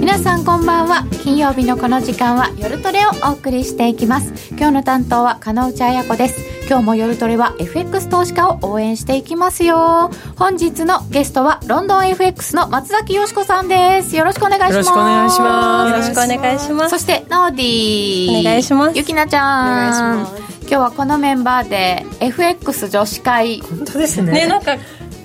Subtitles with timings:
[0.00, 1.06] 皆さんこんばんは。
[1.22, 4.32] 金曜日のこの時間は夜トレをお送りしていきます。
[4.50, 6.55] 今日の担当は金内彩子です。
[6.68, 10.10] 今日も夜トレは FX 投資家を応援していきますよ。
[10.36, 14.16] 本日のゲストはロンドン FX の松崎よしこさんです。
[14.16, 14.74] よろしくお願いします。
[14.74, 15.90] よろしくお願いします。
[15.92, 16.90] よろしくお願いします。
[16.90, 18.28] そしてノーディ。
[18.30, 18.98] ーお願いします。
[18.98, 20.22] ゆきなちゃん。
[20.22, 23.60] お願いし今日はこのメンバーで FX 女子会。
[23.60, 24.32] 本当ですね。
[24.32, 24.76] ねなんか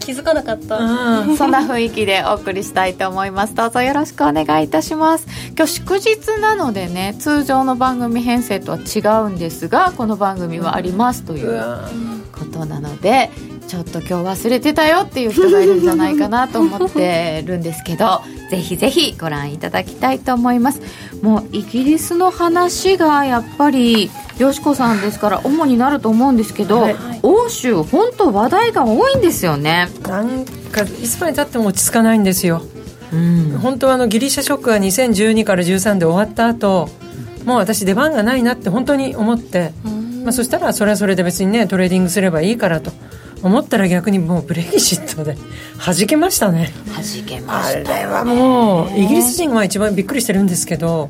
[0.01, 0.77] 気づかなかった。
[0.77, 1.37] うん。
[1.37, 3.55] そんな雰囲気でお送りしたいと思います。
[3.55, 5.27] どうぞよろしくお願いいたします。
[5.55, 11.61] 今日祝日なのでね通常の番組編成とは違うんですがこの番組はありますという
[12.31, 13.29] ことなので
[13.67, 20.81] ちょっと今日忘れてたよっていう人がいるんじゃないかなと思ってるんですけどぜひぜひご覧いただきたいと思います
[21.21, 26.95] もうイギリスの話がやっぱりよしこさんですから主になると思うんですけど、はい。
[27.21, 29.87] 欧州本当話題が多いんですよね。
[30.03, 32.63] なんかいつまでたっても落ち着かないんですよ。
[33.13, 33.59] うん。
[33.61, 36.89] 本当はあのギリシャショックが2012から13で終わった後
[37.45, 39.73] もう私出番がないなって本当に思って、
[40.23, 42.91] まあ、そしたらそれはそれで別にねトレーディングすればいいからと
[43.43, 45.37] 思ったら逆にもうブレグジットで
[45.83, 46.71] 弾けましたね。
[46.87, 51.09] 弾けまあしたれはもうイギリス人が一番びっくりしてるんですけど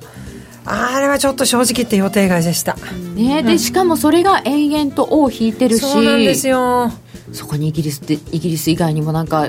[0.65, 2.77] あれはちょっと正直言って予定外でした。
[3.15, 6.91] ね、でしかもそれが延々と尾を引いてるしそうなんですよ。
[7.33, 9.47] そこにイギリスってイギリス以外にもなんか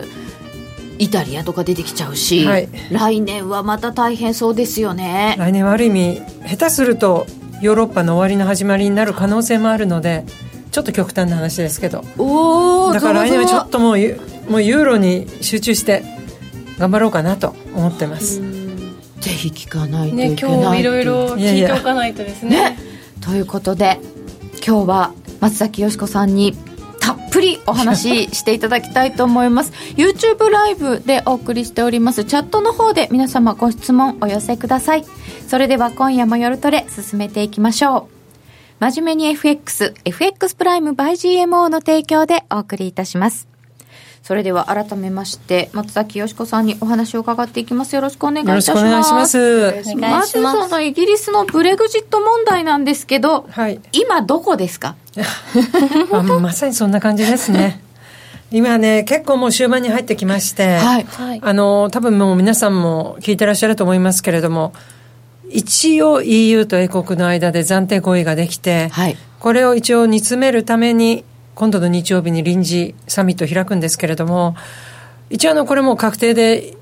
[0.99, 2.69] イタリアとか出てきちゃうし、はい。
[2.91, 5.35] 来年はまた大変そうですよね。
[5.39, 7.27] 来年はある意味下手すると
[7.61, 10.25] ヨーロッパの終わりの始まりになる可能性もあるので
[10.73, 12.03] ちょっと極端な話ですけど。
[12.19, 16.03] おおだから来年はちょっとともうユもうユーロに集中して
[16.79, 18.41] 頑張ろうかなと思ってます。
[19.21, 22.71] ぜひ聞かないとねいけない今日いろいろ聞いておかないとですね。
[22.71, 22.79] ね。
[23.21, 24.01] ということで
[24.67, 26.57] 今日は松崎よしこさんに
[27.01, 29.73] たっぷりお話ししていただきたいと思います。
[29.97, 32.25] YouTube ライブでお送りしております。
[32.25, 35.05] チャットの方で皆様ご質問お寄せください。
[35.47, 38.22] それでは今夜も夜トレ進めていきましょう
[38.83, 43.47] 真面目に FX FX プライム by GMO の提供でお送りいたします。
[44.25, 47.95] それでは改めまして松崎よしこさんにお話を伺っていきます。
[47.95, 48.83] よろしくお願いいたします。
[48.83, 49.69] 願いします。
[49.69, 50.69] お願いしまずます。
[50.69, 53.81] そのイギリスのブレグジット問題なんですけど、はい。
[53.93, 54.97] 今どこですか？
[56.11, 57.81] あまさにそんな感じですね。
[58.51, 61.05] 今ね結構もう終盤に入ってきまして、はい。
[61.09, 61.41] はい。
[61.41, 64.73] あの多分もう皆さんも聞いてらっしゃると思いますけれども
[65.53, 69.17] 一応 EU と英国の間で暫定合意ができて、はい。
[69.39, 71.25] これを一応煮詰めるために
[71.55, 74.57] 今度の日曜日に臨時サミットを開くんですけれども
[75.31, 76.77] 一応あのこれも確定で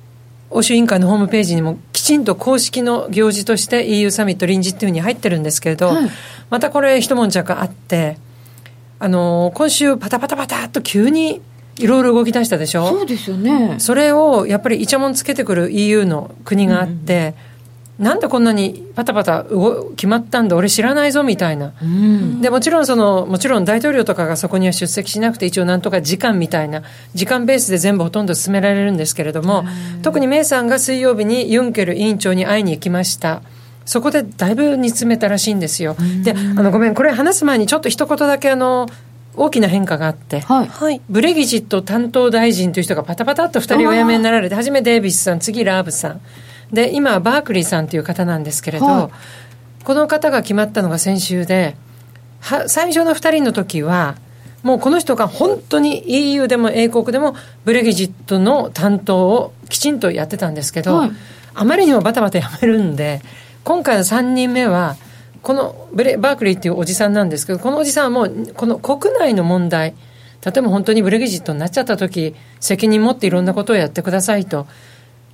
[0.50, 6.10] 欧州委員会のホームページにもきちんと公式の行事として EU サミット臨時っていうふうに入ってるんですけれど、はい。
[6.50, 8.19] またこれ一悶着あって
[8.98, 11.41] あの今週パタパタパタっと急に
[11.78, 12.87] いろいろ動き出したでしょ？
[12.88, 13.76] そうですよね。
[13.78, 17.34] それをやっぱりイチャモンつけてくる EU の国があって、
[18.00, 22.41] なんでこんなにパタパタ動決まったんだ俺知らないぞみたいな、うん。
[22.41, 26.83] でもちろんそのもちろん大統領とかがそこには出席しなくて一応なんとか時間みたいな
[27.15, 29.65] 時間ベースで全部ほとんど進められるんですけれども、
[30.03, 33.43] 特にメイさんが水曜日にユンケル委員長に会いに行きました。
[33.84, 38.88] そこでだいぶ煮詰めたらしいんですよ、であのごめんこれ話す前にちょっと一言だけあの
[39.37, 40.67] 大きな変化があって、はい。
[40.67, 41.00] はい。
[41.09, 46.21] ブレギジット担当大臣という人がパタパタっと2人お辞めになられて初めデイビスさん次ラーブさん
[46.72, 49.84] で今はバークリーさんという方なんですけれど、はい。
[49.84, 51.75] この方が決まったのが先週で
[52.41, 54.16] は最初の2人の時は
[54.62, 61.10] もうこの人が本当に EU でも英国でもブレギジットの担当をきちんとやってたんですけど、はい。
[61.54, 63.20] あまりにもバタバタやめるんで
[63.64, 64.97] 今回の3人目は
[65.42, 69.94] このブレバークリーっていうおじさんなんですけどこのおじさんはもうこの国内の問題
[70.44, 74.66] 例えば本当にブレギジットになっちゃった時責任持っていろんなことをやってくださいと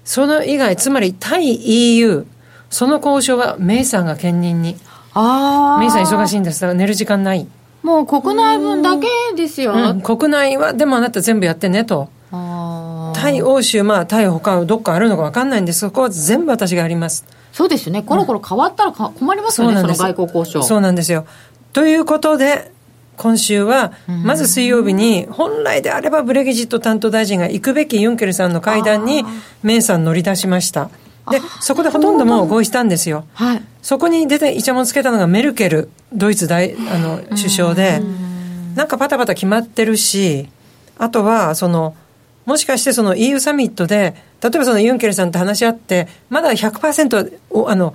[0.06, 2.24] その以外つまり対 EU
[2.70, 4.76] その交渉はメイさんが兼任に。
[5.12, 6.60] ああメイさん忙しいんです。
[6.60, 7.46] だから寝る時間ない、
[7.82, 12.08] もう国内分だけですよ、うん、国内はでもあなた全部やってねと。
[13.14, 15.80] 対欧州まあ対他どっかあるのか分かんないんです。
[15.80, 17.24] そこは全部私がやります。
[17.52, 18.02] そうですよね。
[18.02, 20.62] コロコロ変わったらか困りますよねその外交交渉。
[20.62, 21.26] そうなんですよ。
[21.72, 22.70] ということで
[23.16, 29.24] 今週はまず水曜日に本来であればブレギジット担当大臣が行くべきユンケルさんの会談に
[29.62, 30.90] メイさん乗り出しました。
[31.30, 33.26] でそこでほとんどもう合意したんですよ。
[33.34, 33.62] はい。
[33.82, 38.00] そこに出てイチャモンつけたのがメルケルドイツ大あの首相で。
[38.76, 40.48] なんかパタパタ決まってるし
[40.98, 41.96] あとはその
[42.44, 47.94] もしかしてその EU サミットで例えばそのユンケルさんと話し合ってまだ100%おあの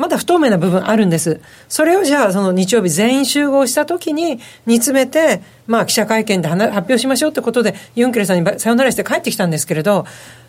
[0.00, 1.42] まだ不透明な部分あるんです。
[1.68, 10.06] それをじゃあ、その日曜日全員集合した時に煮詰めて、まあ記者会見で発表しましょうってことで、ユンケルさんにさよならして帰ってきたんですけれど、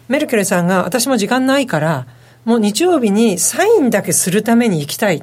[0.07, 2.07] メルケルさんが私も時間ないから、
[2.45, 5.21] もう日曜日にサインだけするために行きたい。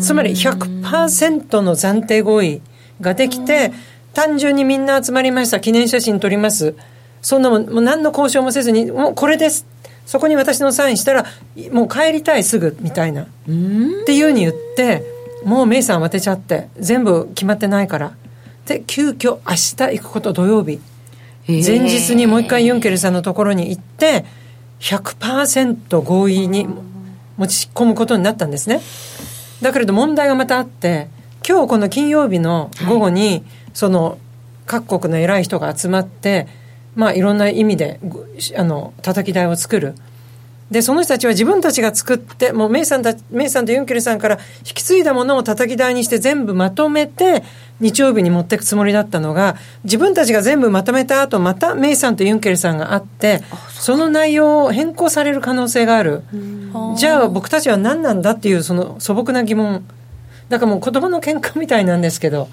[0.00, 2.62] つまり100%の暫定合意
[3.00, 3.72] ができて、
[4.14, 5.58] 単純にみんな集まりました。
[5.58, 6.76] 記念写真撮ります。
[7.22, 9.66] そんなもん、もう何の交渉もせずに、もうこれです。
[10.06, 11.26] そこに私のサインしたら、
[11.70, 13.22] もう帰りたいすぐ、みたいな。
[13.22, 13.26] っ
[14.06, 15.04] ていうふうに言って、
[15.44, 18.12] もうメイさん慌てちゃって、全部決まってないから。
[18.66, 20.80] で、急遽明日行くこと土曜日。
[21.46, 24.24] 前日にもう一回ユンケルさんのところに行って、
[24.80, 26.68] 100%合意に
[27.36, 28.80] 持ち込むことになったんですね。
[29.60, 31.08] だけれど問題がまたあって、
[31.46, 33.42] 今日この金曜日の午後に、はい、
[33.74, 34.18] その
[34.66, 36.46] 各国の偉い人が集まって、
[36.94, 38.00] まあ、いろんな意味で
[38.56, 39.94] あの叩き台を作る。
[40.72, 47.44] でその人たちは自分たちが作ってもうメイさんたメイさんとユンケルさんから引き継いだものを叩き台にして全部まとめて
[47.78, 56.22] 日曜日に持っていくつもりだったのが自分たちが全部まとめた後またメイさんとユンケルさんがあってその内容を変更される可能性がある。
[56.96, 59.84] じゃあ僕たちは何なんだっていうその素朴な疑問。
[60.48, 62.48] だからもう子供の喧嘩みたいなんですけど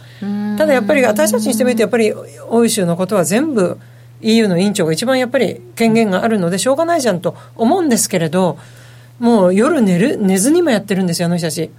[0.58, 2.14] ただやっぱり私たちにしてみるとやっぱり
[2.48, 3.78] 欧州のことは全部
[4.21, 8.57] EU の委員長が一番やっぱり権限があるのでしょうがないじゃんと思うんですけれど
[9.19, 11.69] もう夜寝る寝ずにもやってるんですよあの人たち。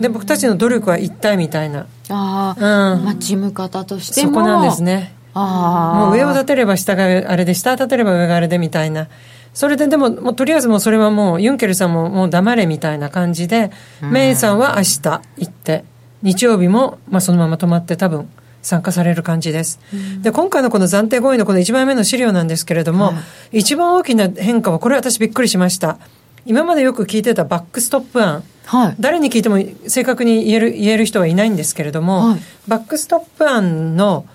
[0.00, 1.86] で僕たちの努力は一体みたいな。
[2.10, 4.32] ああ、うん、まあ事務方としても。
[4.32, 5.14] そこなんですね。
[5.32, 9.08] あもう上を立てれば下があれで下を立てれば上があれでみたいな。
[9.54, 13.70] それででももうとりあえずもうそれはもうユンケルさんももう黙れみたいな感じで、
[14.02, 15.84] メイさんは明日行って
[16.22, 18.28] 日曜日もまあそのまま泊まって多分
[18.64, 19.78] 参加される感じです。
[20.22, 23.12] で、今回のこの暫定合意のこの1枚目の資料なんですけれども、は
[23.52, 25.98] い、一番大きな変化は、これ私びっくりしました。
[26.46, 28.42] 今までよく聞いてたバックストップ案。
[28.66, 34.26] はい、誰に聞いても正確に言える言える人はいないんですけれども、はい、バックストップ案の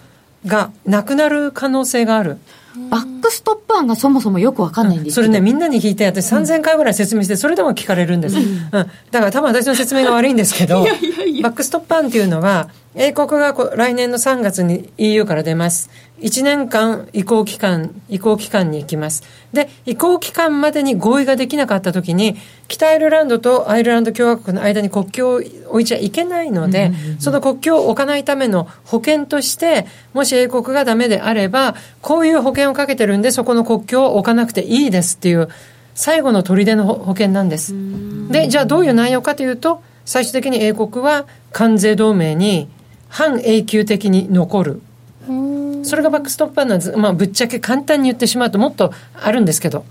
[0.45, 2.37] がなくなる可能性がある。
[2.89, 8.37] バックストップ案がそもそもよくわかんないんですそれね、みんなに聞いて、私3000回ぐらい説明して、それでも聞かれるんです。
[8.37, 8.43] うん。
[8.43, 15.91] うん、だから多分私の説明が悪いんですけど、 いやいやいやバックストップ案っていうのは、英国が来年の3月に EU から出ます。
[16.21, 19.23] 1年間移行期間、移行期間に行きます。
[19.53, 22.35] で、移行期間までに合意ができなかった時に、
[22.67, 35.47] 北アイルランドとアイルランド共和国の間に国境を置いちゃいけないので、その国境を置かないための保険として、もし英国がダメであれば、こういう保険をかけてるんで、そこの国境を置かなくていいですっていう、
[35.93, 37.75] 最後の砦の保険なんです。
[38.29, 42.67] で、じゃあどういう内容かというと、最終的に英国は関税同盟に
[43.09, 44.81] 半永久的に残る。
[45.83, 46.91] それがバックストッパーなんです。
[46.97, 49.85] まあ、ぶっちゃけ簡単に言ってしまうともっとあるんですけど、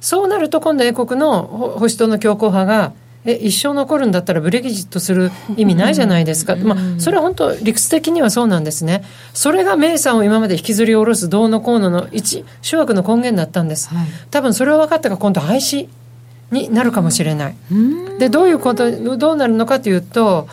[0.00, 2.92] そうなると今度英国の保守党の強硬派が、
[3.26, 6.56] え、一生残るんだったらブレギジットする意味ないじゃないですか。
[6.56, 9.04] まあ、それは本当理屈的にはそうなんですね。
[9.34, 13.90] それがメイさんを今まで引きずり下ろすどうのこうのの一、諸悪の根源だったんです。
[13.94, 15.88] はい、多分それは分かったが今度廃止
[16.50, 17.56] になるかもしれない。
[18.18, 20.48] で、どういうこと、どうなるのかというと、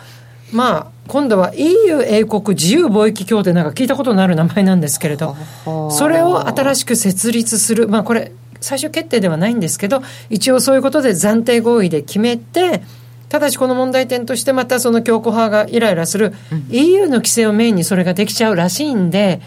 [0.52, 5.36] まあ、今度は EU 英国自由貿易協定なんか聞いたことのある名前なんですけれど、
[5.90, 12.82] それを新しく設立する、まあこれ、最終決定ではないんですけど、一応そういうことで暫定合意で決めて、
[13.28, 16.34] ただしこの問題点としてまたその強硬派がイライラする、
[16.70, 19.40] EU の規制をメインにそれができちゃうらしいんで、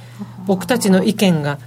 [0.45, 1.59] 僕たちの意見が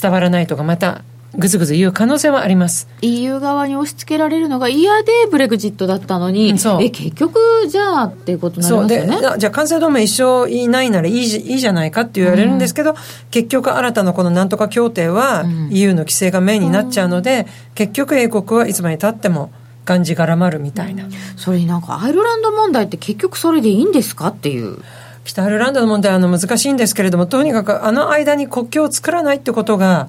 [0.00, 1.02] 伝わらないとか、また
[1.36, 2.88] ぐずぐず言う可能性はあります。
[3.02, 9.38] EU 側に押し付けられるのが嫌でブレグジットだったのに、うん、え結局じゃあっていうことになりますよね。
[9.38, 12.96] じゃあ関西同盟一生いないならいいじいいじゃないかって言われるんですけど、うん、
[13.30, 19.50] 結局新たなこのなんとか協定は EU の規制がメインになっちゃうので、うん、結局英国はいつまでたっても
[19.84, 21.04] がんじがらまるみたいな、
[21.36, 24.78] それになんかアイルランド問題って結局それでいいんですかっていう。
[25.24, 30.08] 北アイルランドの問題はあの難しいんですけれどもとにかくあの間に国境を作らないってことが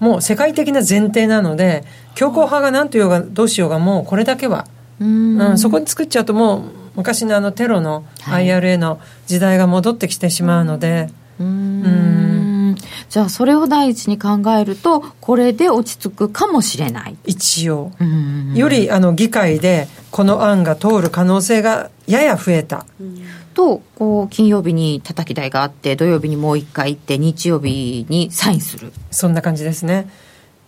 [0.00, 4.66] もう世界的な前提なので強硬派が何と言おうがどうしようがもうこれだけは。
[4.98, 6.62] うん、そこに作っちゃうともう
[6.96, 12.76] 昔のあのテロの IRA の時代が戻ってきてしまうので、はい、うん。
[13.08, 17.16] じゃあそれを第一に考えるとこれで落ち着くかもしれない。
[17.24, 17.92] 一応。
[18.54, 22.86] よりあの議会でこの案が通る可能性がやや増えた。
[23.60, 28.90] とこう金曜日に叩き台があって土曜日にもう一回行って日曜日にサインする。
[29.10, 30.08] そんな感じですね。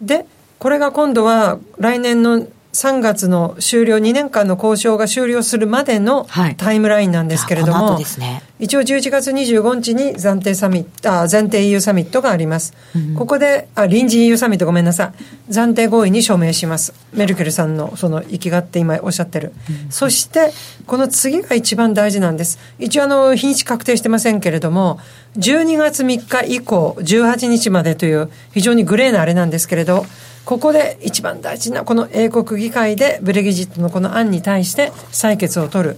[0.02, 0.26] で
[0.58, 12.74] これが今度は来年の3月の終了、2年間の交渉が終了するまでのはいタイムラインなんですけれども、じゃあこの後ですね一応11月25日に暫定サミット、あ、暫定 EU サミットがあります。
[13.16, 15.12] ここで、あ、臨時 EU サミットごめんなさ
[15.48, 15.52] い。
[15.52, 16.94] 暫定合意に署名します。
[17.12, 19.52] メルケルさんのその行きがって今おっしゃってる。
[19.90, 20.52] そして、
[20.86, 22.60] この次が一番大事なんです。
[22.78, 25.00] 一応あの、日にち確定してませんけれども、
[25.38, 30.06] 12月3日以降、18日までという非常にグレーなあれなんですけれど、
[30.44, 35.96] ここで一番大事なこの英国議会でブレギジットのこの案に対して採決を取る。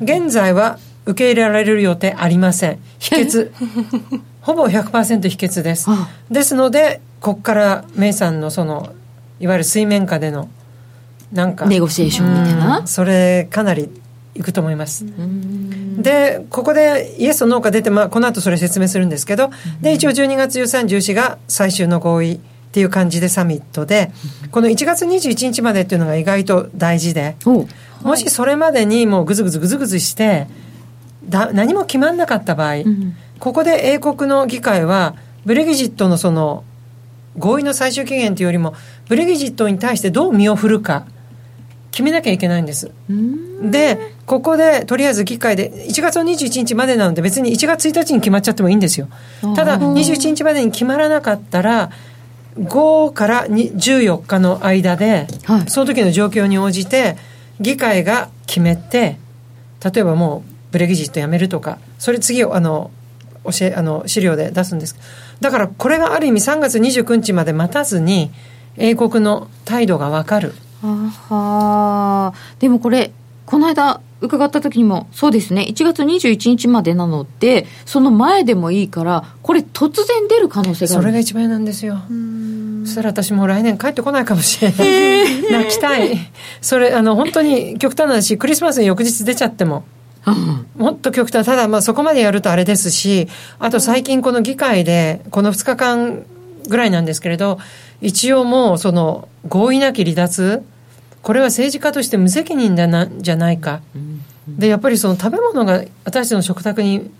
[0.00, 2.78] 現在は受け入れられる予定ありません。
[2.98, 3.52] 否決。
[4.40, 6.08] ほぼ100%否決ですあ。
[6.30, 8.92] ですので、ここからメイさんのその、
[9.40, 10.48] いわゆる水面下での、
[11.32, 11.66] なんか。
[11.66, 12.78] ネゴシエーションみたいな？
[12.78, 13.88] うんそれかなり
[14.34, 15.04] いくと思います。
[15.98, 19.50] で、ここでイエスとノーか出て、まあ、この後それ説明するんですけど、
[19.82, 22.40] で、一応12月13、14が最終の合意
[22.72, 24.10] っていう感じでサミットで、
[24.50, 27.66] この1月21日までっていうのが意外と大事で、お
[28.02, 30.46] もしそれまでにもうぐずぐずぐずぐずして、
[31.28, 36.64] だ何も決まんなかった場合、んここで英国の議会は、ブレギジットのその、
[37.36, 38.74] 合意の最終期限というよりも、
[39.06, 41.04] ブレギジットに対してどう身を振るか、
[41.90, 42.90] 決めなきゃいけないんです。
[43.62, 49.08] で、ここで、とりあえず議会で、1月の21日までなので、別に1月1日に決まっちゃってもいいんですよ。
[49.54, 51.90] ただ、21日までに決まらなかったら、
[52.58, 57.16] 5からに14日の間で、はいその時の状況に応じて、
[57.60, 59.18] 議会が決めて、
[59.84, 62.90] 例えばもう、ブレギジットやめるとか、それ次を、あの、
[63.44, 64.96] 教え、あの、資料で出すんです。
[65.40, 68.30] だから、これがある意味3月29日まで待たずに、
[68.76, 70.54] 英国の態度がわかる。
[70.82, 73.12] あはでもこれ
[73.46, 82.00] この間伺った時にもそうですね1月21日までなのでその前でもいいからこれ突然出る可能性があるそれが一番嫌なんですよ。
[82.84, 85.50] そしたら私もう来年帰ってこないかもしれない。
[85.50, 86.18] 泣きたい。
[86.60, 89.84] それ、あの、本当に極端な話、クリスマスに翌日出ちゃっても。
[90.26, 91.44] うんもっと極端。
[91.44, 96.24] ただ、まあそこまでやるとあれですし、あと最近この議会で、この2日間
[96.68, 97.58] ぐらいなんですけれど、
[98.00, 100.64] 一応もうその合意なき離脱、
[101.22, 103.80] これは政治家として無責任だな、じゃないか。
[104.48, 107.10] で、やっぱりその食べ物が私たちの食卓に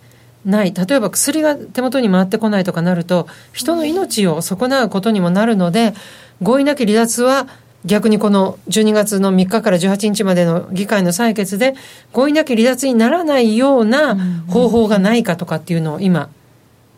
[0.45, 0.75] ない。
[0.75, 5.95] 例えば薬が手元に回ってこないとかなると、人の命を損なうことにもなるので、
[6.43, 7.47] 合意なき離脱は
[7.85, 11.75] 逆にこの12月の3日から18日までの議会の採決で、
[12.13, 14.17] 合意なき離脱にならないような
[14.49, 16.29] 方法がないかとかっていうのを今、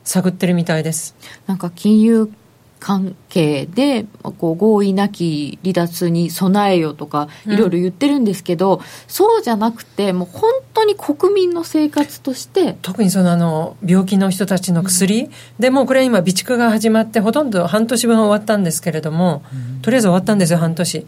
[0.04, 1.14] 探ってるみたいです。
[1.46, 2.30] なんか金融
[2.84, 4.04] 関係で
[4.36, 19.42] こう合意なき離脱に備えよとかいろいろ言ってるんですけど、そうじゃなくてもう本当に国民の生活として特にそのあの病気の人たちの薬、でもうこれ今備蓄が始まってほとんど半年分終わったんですけれども、
[19.80, 21.06] とりあえず終わったんですよ半年。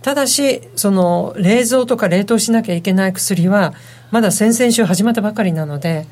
[0.00, 3.74] ただしその冷蔵とか冷凍しなきゃいけない薬は
[4.10, 6.06] まだ先々週始まったばかりなので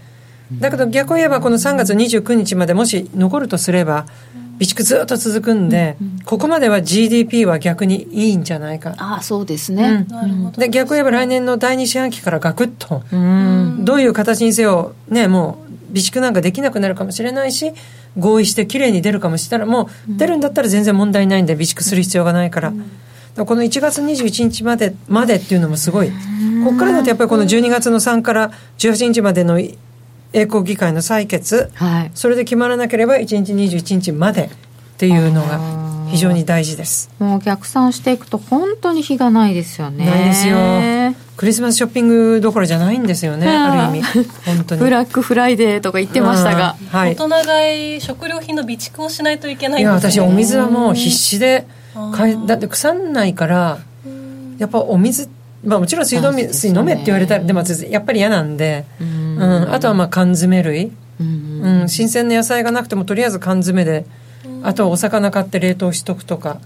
[0.53, 4.07] だけど逆を言えばこの3月29日までもし残るとすれば
[4.59, 8.95] 備蓄ずっと続くんで、ここまでは GDP は逆にいいんじゃないか。
[8.97, 10.61] ああそうですね、なるほど。
[10.61, 13.85] で逆を言えば来年の第二四半期からガクッとうん。
[13.85, 15.59] どういう形にせよ、ね、も
[15.93, 17.73] う備蓄なんかできなくなるかもしれないし、
[18.17, 22.73] 合意してきれいに出るかもしたら、もう出るんだったら全然問題ないんで、備蓄する必要がないから。
[23.37, 26.11] この1月21日まで、までっていうのもすごい。
[26.65, 29.61] ここからだとやっぱりこの12月の3から18日までの
[30.37, 34.49] 英国議会の採決、はいそれで決まらなければ1日21日までっ
[34.99, 35.59] ていうのが
[36.11, 37.11] 非常に大事です。
[37.19, 40.57] もう逆算していくと本当に日がないですよねないですよ。
[41.39, 44.25] クリスマスショッピングどころじゃないんですよね、ある意味。
[44.45, 44.81] 本当に。
[44.85, 47.17] ブラックフライデーとか言ってましたがうんはい。
[47.17, 53.79] 大人買い食料品の備蓄をしないといけないいや私お水はもう必死で買あーいだって腐んないから
[54.59, 55.31] やっぱお水
[55.67, 59.37] まあもちろん水道水飲めって言われたらでもやっぱり嫌なんで、うん。
[59.37, 64.07] うん、あとはまあ缶詰類、うんうん、新鮮な野菜がなくてもとりあえず缶詰で
[64.63, 66.61] あとはお魚買って冷凍しとくとか。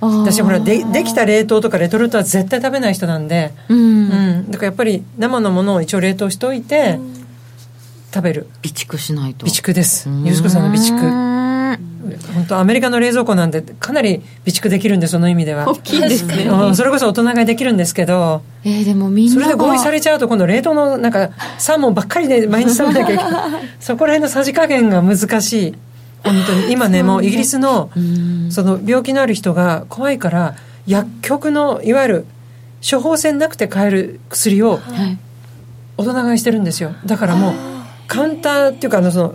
[0.00, 3.78] 私ほらでできた冷凍とかレトルトは絶対食べない人なんで、うん。
[3.78, 6.98] うん、だからやっぱり生のものを一応冷凍しておいて
[8.12, 8.48] 食べる。
[8.64, 9.46] 備蓄しないと。
[9.46, 10.08] 備蓄です。
[10.24, 11.41] ゆずこさんの備蓄
[12.52, 15.68] 蓄本当アメリカの冷蔵庫なんでかなり備蓄できるんでその意味では。
[15.68, 16.44] 大きいですね。
[16.44, 23.32] うんそれこそ大人買いできるんですけどえーでもみんなそれで合意されれちゃうと今度冷凍のなんかサーモンばっかりで毎日食べなきゃいけない。
[23.80, 25.74] そこら辺のさじ加減が難しい。
[26.24, 27.90] 本当に今ねもうイギリスの
[28.50, 30.54] その病気のある人が怖いから
[30.86, 32.26] 薬局のいわゆる
[32.88, 35.18] 処方箋なくて買える薬をはい。
[35.98, 36.94] 大人買いしてるんですよ。
[37.06, 37.54] だからもう
[38.08, 39.34] カウンターっていうかあのその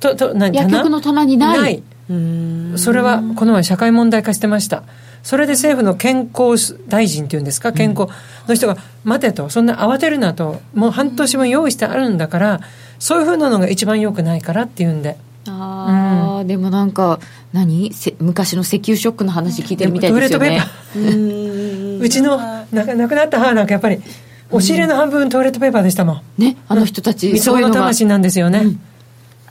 [0.00, 1.24] とと何薬局の棚？
[1.24, 1.82] にない
[2.76, 4.82] それはこの前社会問題化してました。
[5.22, 8.08] それで政府の健康大臣っていうんですか、健康
[8.46, 12.60] の人が、待てと、そんな慌てるなと、もう半年も用意してあるんだから、
[12.98, 15.16] そういうふうなのが一番良くないからっていうんで。
[15.48, 17.20] ああ、うん、でもなんか
[17.52, 17.90] 何？
[18.20, 20.60] 昔の石油ショックの話聞いてるみたいですよね。
[22.00, 24.00] うちのな亡くなった母なんかやっぱり
[24.50, 26.22] 押し入れの半分トイレットペーパーでしたもん。
[26.38, 28.60] ね、あの人たち、うそういうの魂なんですよね。
[28.60, 28.80] うん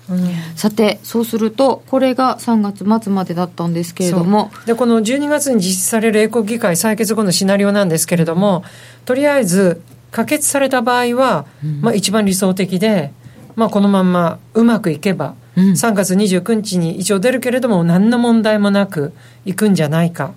[0.10, 4.52] うん、さてそうするとこれが3月末までだったんですけれども。
[4.66, 8.64] でこの12月に実施される英国議会採決後のシナリオなんですけれども
[9.06, 13.12] とりあえず可決された場合は、うん、まあ、一番理想的で、
[13.56, 19.14] まあ、このまんまうまくいけば、うん、3月29日に一応出るけれども何の問題もなく
[19.46, 20.34] いくんじゃないか、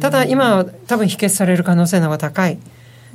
[0.00, 2.58] ただ今は多分否決される可能性の方が高い。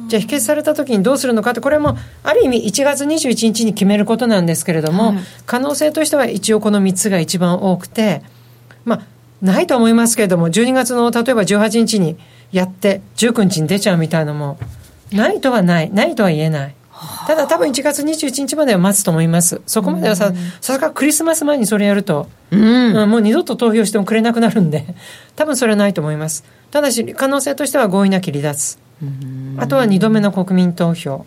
[0.08, 8.22] じゃあ否決された時にどうするのかってこれもある意味1月21日に決めることなんですけれども、はい、可能性としては一応この3つが一番多くて
[8.84, 9.02] まあ
[9.42, 12.18] ないと思いますけれども12月の例えば18日に
[12.52, 14.58] やって19日に出ちゃうみたいなのも
[15.12, 16.76] ないとはないないとは言えない。
[17.28, 19.62] ただ多分1月21日までは待つと思います。
[19.66, 24.86] そこまではさ、さすがクリスマス前にそれやると、うん、もう二度と投票してもくれなくなるんで、
[25.36, 26.46] 多分それはないと思います。
[26.72, 28.78] ただし、可能性としては合意なき離脱。
[29.58, 31.26] あとは2度目の国民投票。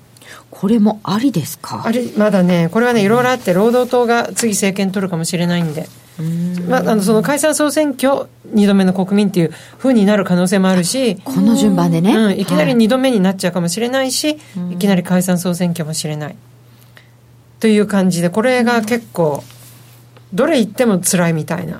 [0.50, 1.82] これもありですか？
[1.87, 5.88] あれまだね、これはね、いろいろあって、労働党が次政権取るかもしれないんで。
[6.68, 16.37] まあ、あのその解散総選挙2度目の国民っていうふうになる可能性もあるしこの順番でね、うん、いきなり2度目になっちゃうかもしれないし、はい、いきなり解散総選挙もしれない。
[17.60, 19.44] という感じでこれが結構
[20.34, 21.78] どれ言っても辛いみたいな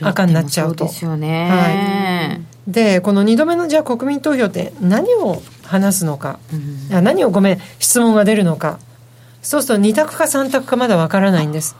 [0.00, 0.86] 赤になっちゃうと。
[0.86, 6.56] そうですよね、はいでこの2度目のじゃあ国民投票って何を話すのか、う
[7.00, 8.78] ん、何をごめん質問が出るのか。
[9.42, 11.76] そうすると2択か3択かまだわからないんです。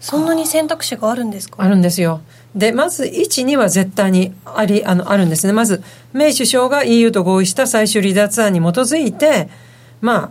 [0.00, 1.62] そんなに選択肢があるんですか？
[1.62, 2.22] あるんですよ。
[2.54, 5.52] でまず12は絶対にありあのあるんですね。
[5.52, 5.82] まず
[6.14, 9.50] メイ首相が EU と合意した最終離脱案に基づいて
[10.00, 10.30] まあ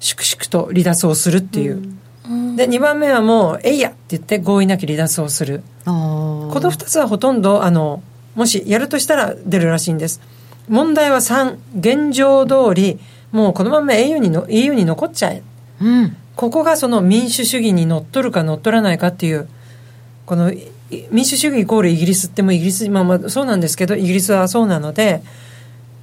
[0.00, 1.82] 粛々と離脱をするっていう、
[2.26, 5.62] うん、で2番目はもう「えいや!」って言って合意なき離脱をする。
[5.84, 8.02] この2つはほとんどあの
[8.34, 10.20] もしやるとしたら出るらしいんです。
[10.68, 12.98] 問題は3、現状通り、
[13.32, 15.42] もうこのまま EU にの EU に残っちゃえ。
[15.80, 19.48] うん、ここがその民主主義にのっとるか乗っ取らないかっていう、
[20.26, 20.52] この
[21.10, 25.22] 民主主義イコールイギリスってもイギリス、まあまあそうなんですけど、イギリスはそうなので、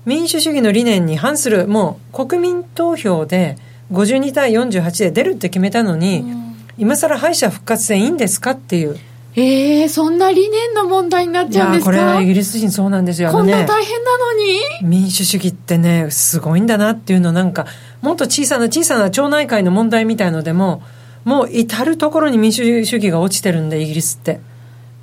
[0.05, 3.57] 民主主義の理念に反する、もう国民投票で
[3.91, 8.97] 52対48で出るって決めたのに、うん、今更敗者復活でいいんですかっていう。
[9.39, 11.91] えー、そんな理念の問題になっちゃうんですか？
[11.91, 14.59] これはイギリス人そうなんですよ、こんな大変なのに？
[14.81, 17.67] 民主主義ってねすごいんだなっていうのなんか
[18.01, 20.81] もっと小さな小さな町内会の問題みたいのでも
[21.23, 24.41] もう至る所に民主主義が落ちてるんでイギリスって。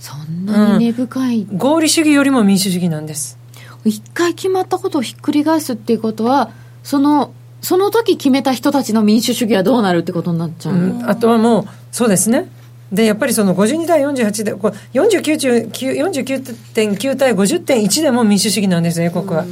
[0.00, 3.38] そんなに根深い、うん、合理主義よりも民主主義なんです。
[3.84, 6.50] 一回決まったことをひっくり返すっていうことは
[6.82, 12.50] そのその時決めた人たちの民主主義はどうなるってことになっちゃう、うん、あとはもうそうですね
[12.92, 19.44] でやっぱりその52対48でこう49 49.9対50.1でも民主主義なんです英国は。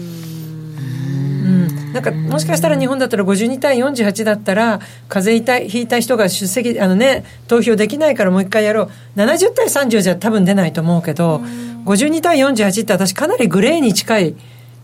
[1.93, 11.43] なんかもしかしたら日本だったら52対48だったら風邪ひいたひいた人が出席あのね投票できないからもう一回やろう70対30じゃ多分出ないと思うけど
[11.85, 14.35] 52対48って私かなりグレーに近い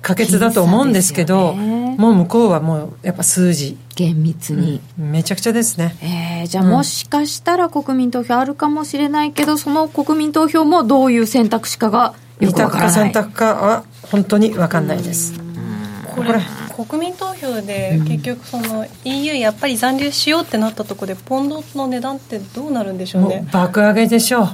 [0.03, 3.77] 可決だと思うんですけど、ね、もう向こうはもうやっぱ数字。
[3.95, 13.11] 厳密に、うん、めちゃくちゃですね、えー、じゃあもしかしたら国民投票あるかもしれないけど、その国民投票もどういう選択肢かがよくわからない。
[13.11, 15.35] 2択か3択かは本当に分かんないです。
[16.15, 16.41] これ
[16.87, 23.49] 国民投票で結局その EU やっぱり残留しようってなったところでポンドの値段ってどうなるんでしょうね。
[23.53, 24.49] 爆上げでしょう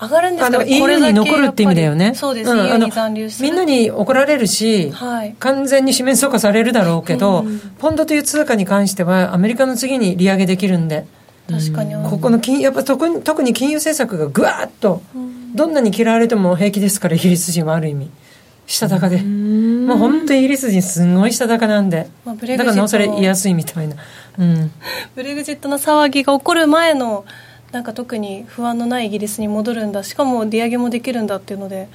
[0.00, 2.14] 上がるんですか EU に残るって意味だよね。
[2.14, 3.48] そうです、うん、に残留する。
[3.48, 11.06] みんなに怒られるし、はい、完全に四面楚歌されるだろうけど、うん、ポンドという通貨に関してはアメリカの次に利上げできるんで。
[11.50, 11.94] 確かに。
[11.94, 15.02] ここの金やっぱ特に特に金融政策がぐわっと、
[15.54, 18.10] どんなに嫌われても平気ですからイギリス人はある意味。
[18.68, 19.22] したたかで。
[19.22, 23.96] もう本当イギリス人すごいしたたかなんで、まあ、だからなおさら言いやすいみたいな、
[24.38, 24.70] うん、
[25.16, 27.24] ブレグジットの騒ぎが起こる前の
[27.72, 30.02] なんか特に不安のないイギリスに戻るんだ。
[30.02, 31.88] しかも利上げもできるんだっていうので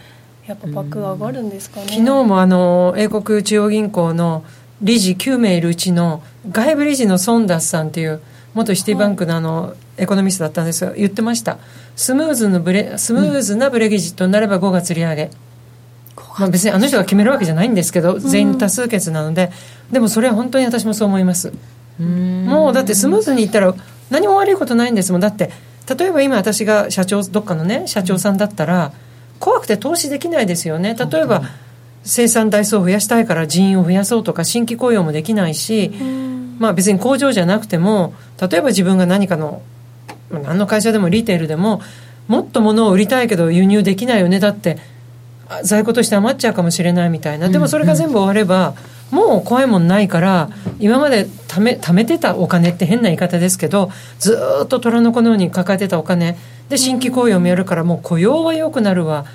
[0.48, 4.44] やっぱバックが上がるんですかね、昨日もあの英国中央銀行の
[4.82, 8.22] 理事9名いるうちの外部理事のソンダスさんっていう
[8.54, 11.58] 元シティバンクのあの、エコノミストだったんですが言ってました。
[11.96, 15.32] スムーズのブレスムーズなブレギジットになれば5月利上げ、
[16.38, 19.52] まあ、別にあの人が決めるわけじゃないんですけど全員多数決なので、
[19.92, 21.54] でもそれは本当に私もそう思います。
[22.00, 23.74] もうだってスムーズにいったら
[24.14, 25.22] 何も悪いことないんですもん。
[25.22, 25.50] だって
[25.98, 28.94] 例えば今私が社長どっかのね社長さんだったら、
[29.40, 30.96] 怖くて投資できないですよね。
[30.96, 31.42] 例えば、
[32.04, 35.90] 生産台数を増やしたいから人員を増やそうとか新規雇用もできないし、
[36.60, 39.62] まあ、別に工場じゃなくても例えば自分が何かの
[40.30, 41.82] 何の会社でもリテールでも
[42.28, 44.40] もっと物を売りたいけど輸入できないよね。
[44.40, 44.78] だって
[45.64, 47.50] 在庫として余っちゃうかもしれないみたいな。
[47.50, 48.76] でもそれが全部終われば、
[49.14, 50.50] もう怖いもんないから
[50.80, 56.36] 今までため貯めてたお金って変な言い方ですけどずっと虎の子のように抱えてたお金
[56.68, 59.26] で新規雇用もやるからもう雇用は良くなるわ。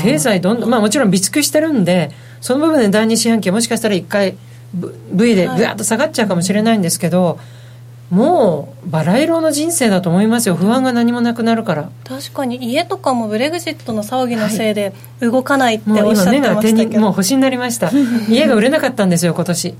[0.00, 4.36] 経済どんどんまあもちろん備蓄してるんでその部分で第二四半期はもしかしたら一回
[4.72, 7.40] V でぐわっと下がっちゃうかもしれないんですけど、
[8.10, 10.54] もうバラ色の人生だと思いますよ。
[10.54, 11.90] 不安が何もなくなるから。
[12.04, 12.64] 確かに。
[12.64, 17.90] 家とかもブレグジットの騒ぎのせいで動かないっておっしゃってましたけど、はい、もう今目が手にもう星になりました。
[18.28, 19.74] 家が売れなかったんですよ今年。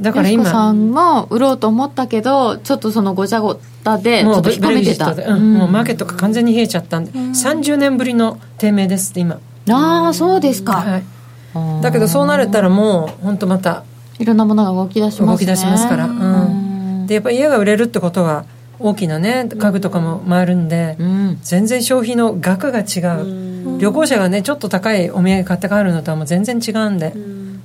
[0.00, 0.44] だから今。
[0.44, 9.38] さんも売ろうと思ったけどちょっとそのごちゃごたでちょっと引っ込めてた、うん、もうマーケットが完全に冷えちゃったんで、うん、30年ぶりの低迷ですって今。
[9.70, 13.84] ああそうですか、はい、だけどそうなれたらもう本当また
[14.18, 16.06] いろんなものが動き出します、ね、動き出しますから。
[16.06, 16.61] うん
[17.06, 18.44] でやっぱり家が売れるってことは
[18.78, 27.12] 大きなね家具とかも回るんで、うん、全然消費の額が違う、うん、旅行者がねちょっと高いお土産買って帰るのとはもう全然違うんで、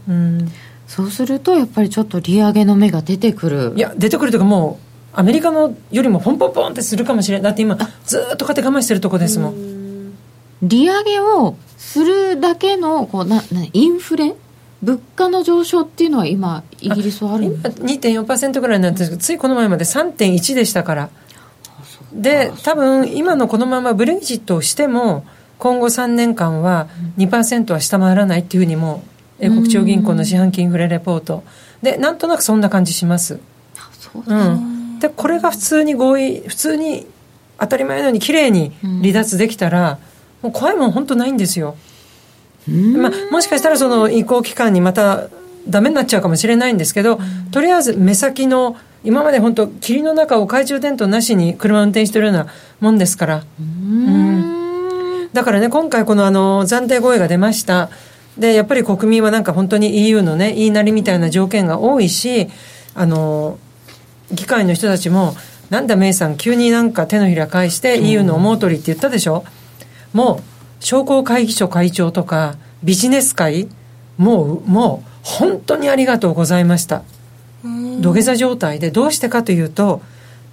[0.08, 0.52] うん、
[0.88, 3.74] そうするとやっぱりちょっと利上げの目が出てくる。
[3.76, 4.80] いや出てくるというかも
[5.14, 10.14] うアメリカのよりもポンポンポンってするかもしれないだって今ずっと買って我慢してるとこですもん。
[10.62, 14.36] 利上げをするだけのこうななインフレ
[14.84, 21.10] 物価の上昇っていうのは今イギリスはあるんですか2.4%ぐらいなんですけどついこの前まで3.1でしたから。
[22.14, 25.26] で多分今のこのままブレグジットをしても
[25.60, 26.88] 今後3年間は
[27.18, 29.04] 2%は下回らないっていうふうにも
[29.40, 31.44] 英国中央銀行の四半期インフレレポート。
[31.82, 33.40] でなんとなくそんな感じします。
[34.26, 37.06] うん、でこれが普通に合意普通に
[37.60, 40.00] 当たり前のように綺麗に離脱できたら、
[40.42, 41.76] もう怖いもん本当ないんですよ
[42.68, 45.28] まあ、もしかしたらその移行期間にまた
[45.68, 47.20] ダメになっちゃうかもしれないんですけど、
[47.52, 52.48] とりあえず目先の今まで本当霧の中を懐中電灯なしに車を運転してるような
[52.80, 57.90] もんですから、うん、だからね今回このあの暫定合意が出ました。
[58.38, 62.50] でやっぱり国民はなんか本当に EU のね言いなりみたいな条件が多いし
[62.94, 63.58] あの
[64.32, 65.36] 議会の人たちも
[65.70, 69.44] なんだメイさん急になんか手のひら返して EU の思う通りって言ったでしょ。
[70.14, 73.68] もう商工会議所会長とかビジネス界
[74.18, 77.04] もうもう本当にありがとうございました。
[78.00, 80.02] 土下座状態でどうしてかというと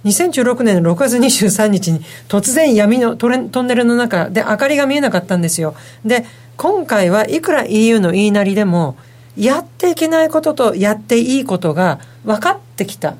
[0.03, 5.75] 2016年の6月23日に突然闇のトンネルの中で明かりが見えなかったんですよ。
[6.03, 6.25] で
[6.57, 8.97] 今回はいくら EU の言いなりでも
[9.35, 13.15] やっていけないこととやっていいことが分かってきた、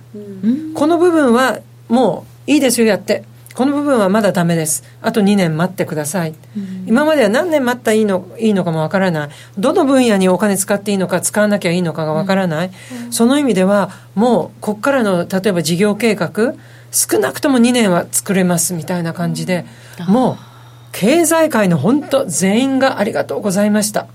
[0.74, 3.24] この部分はもういいですよやって
[3.56, 4.84] この部分はまだダメです。
[5.02, 9.30] あと2年待ってください、うん、今までは何年待ったらいいのいいのかもわからない。
[9.58, 12.72] どの分野にお金使っていいのか使わなきゃいいのかがわからない、
[13.06, 16.54] うん、その意味ではもうここからの例えば事業計画
[16.92, 19.66] 少なくとも2年は作れますみたいな感じで、
[20.06, 20.38] うん、もう
[20.92, 24.08] 経済界の本当全員がありがとうございました。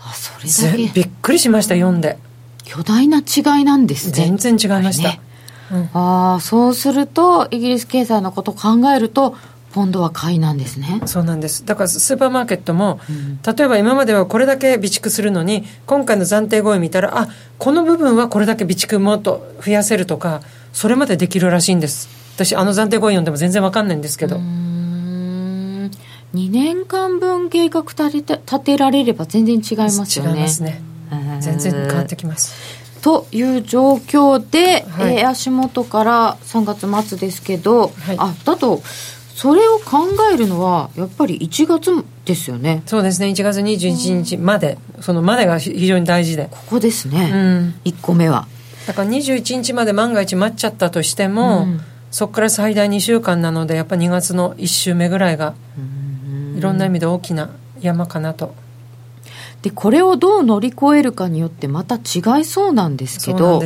[0.00, 0.92] あそれだけ。
[0.92, 2.18] びっくりしました読んで。
[2.64, 4.12] 巨大な違いなんですね。
[4.12, 5.20] 全然違いました、ね
[5.72, 9.36] うん、ああそうするとイギリス経済のことを考えると
[9.74, 11.02] 今度は買いなんですね。
[11.04, 11.66] そうなんです。
[11.66, 20.40] だからスーパーマーケットも、うん、例えば今まではこれだけ備蓄するのに今回の暫定合意見たらあこの部分はこれだけ備蓄もっと増やせるとか
[20.72, 22.08] それまでできるらしいんです。
[22.36, 24.36] 私あの暫定合意読んでも全然わかんないんですけど。
[26.34, 30.32] 2年間分計画立て立てられれば全然違いますよね。
[30.32, 30.82] 違いますね。
[31.40, 32.54] 全然変わってきます
[33.06, 38.82] という状況で、はい、えー、足元から3月末ですけど、はい、あだと
[39.36, 42.82] それを考えるのはやっぱり1月ですよね。
[42.84, 43.28] そうですね。
[43.28, 46.48] 1月21日まで、そのまでが非常に大事で。
[46.50, 48.48] ここですね、うん、1個目は。
[48.88, 55.54] だから21日まで万が一待っちゃったとしても、うん、そこから最大2週間なのでやっぱ2月の1週目ぐらいが
[56.56, 58.52] いろんな意味で大きな山かなと
[59.62, 63.60] でこれをどう乗り越えるかによってまた違いそうなんですけど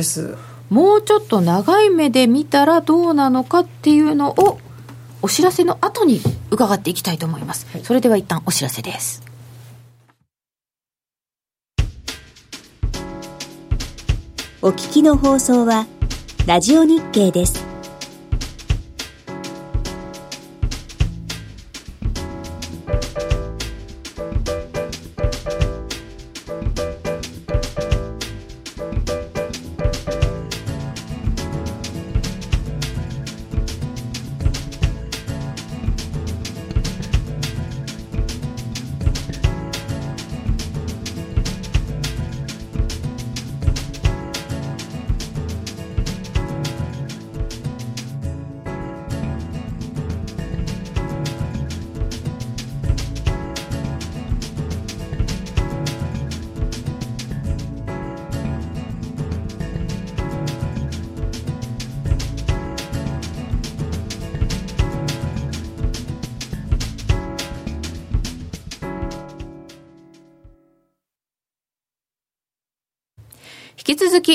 [0.69, 4.59] もうちょっと長い目で見たらどうなのかっていうのを
[5.21, 9.31] お知らせの後に伺っていきたいと思います、はい、それでは一旦お知らせです。
[14.63, 15.87] お聞きの放送は
[16.45, 17.70] ラジオ日経です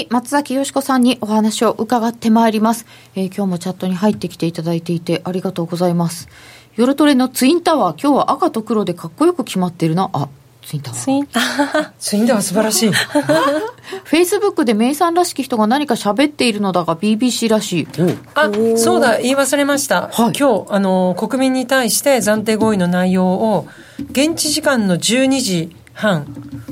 [0.04, 6.28] き松崎よしこさんにお話を伺ってまいります、えー今日もチャットに入ってきていただいていてありがとうございます。
[6.76, 10.10] 夜トレのツインタワー今日は赤と黒でかっこよく決まってるな。
[10.12, 10.28] あ
[10.62, 11.00] ツインタワー。
[11.00, 11.28] ツイン
[11.98, 12.90] ツインダーは素晴らしい。
[12.90, 17.88] フェイスブックでメイさんらしき人が何か喋っているのだが BBC らしい。
[18.34, 20.10] あ、そうだ、言い忘れました。
[20.12, 20.32] はい。
[20.38, 23.66] 今日、あの、国民に対して暫定合意の内容を、
[24.10, 26.26] 現地時間の12時半、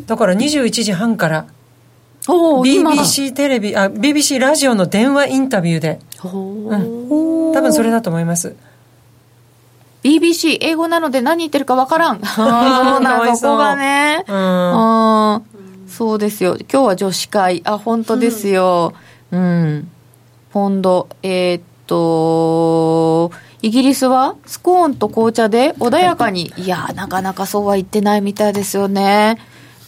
[0.06, 1.46] だから21時半から、
[2.26, 7.52] BBC テレビ、あ、BBC ラジオの電話インタビューで、おー。
[7.52, 8.56] 多分それだと思います。
[10.02, 12.20] BBC 英語なので何言ってるかわからん。
[12.24, 12.46] そう
[13.00, 14.24] なそこがね。
[14.28, 14.32] う。
[14.32, 15.88] ん。
[15.88, 16.56] そうですよ。
[16.70, 17.62] 今日は女子会。
[17.64, 18.94] あ本当ですよ。
[19.30, 19.90] うん、
[20.50, 23.32] ポンドえーっと
[23.62, 26.52] イギリスはスコーンと紅茶で穏やかに。
[26.56, 29.38] いやなかなかそうは言ってないみたいですよね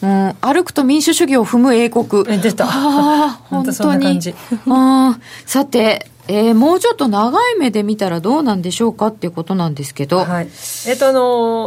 [0.07, 2.25] うん、歩くと民主主義を踏む英国。
[2.29, 2.67] え出た。
[3.51, 4.07] 本当に。
[4.69, 5.21] あー。
[5.45, 10.49] さて、えーもうちょっと長い目で見たらどうなんでしょうかっていうことなんですけど、はい。
[10.87, 11.21] えっと、あの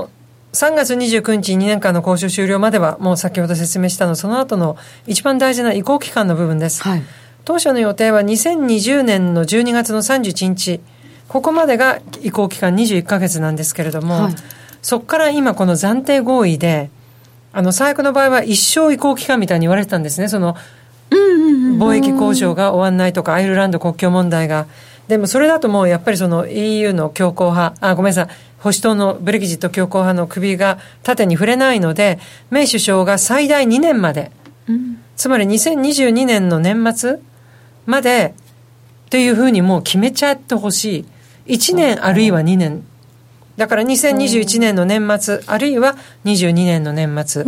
[0.06, 0.08] ー
[0.52, 6.82] 3月29日2年間の交渉終了までは、もう先ほど説明したの、その後の一番大事な移行期間の部分です。
[6.82, 7.04] はい。
[7.46, 10.82] 当初の予定は2020年の12月の31日、
[11.28, 14.36] ここまでが移行期間21ヶ月なんですけれども、はい。
[14.82, 16.90] そこから今この暫定合意で、
[17.52, 20.28] あの、最悪の場合は一生移行期間みたいに言われてたんですね。
[20.28, 20.56] その、
[21.12, 24.68] 貿易交渉が終わんないとか、アイルランド国境問題が。
[25.08, 32.20] でもそれだともうやっぱりその EU の強硬派、あ、ごめんなさい、保守党のブレキジット強硬派の首が縦に触れないので、
[32.52, 34.32] メイ首相が最大2年まで、
[35.16, 37.20] つまり2022年の年末
[37.88, 38.36] まで
[39.08, 41.06] っていうふうにもう決めちゃってほし
[41.48, 41.56] い。
[41.56, 42.84] 1年あるいは2年。
[43.60, 47.46] だから2021年の年末、あるいは22年の年末。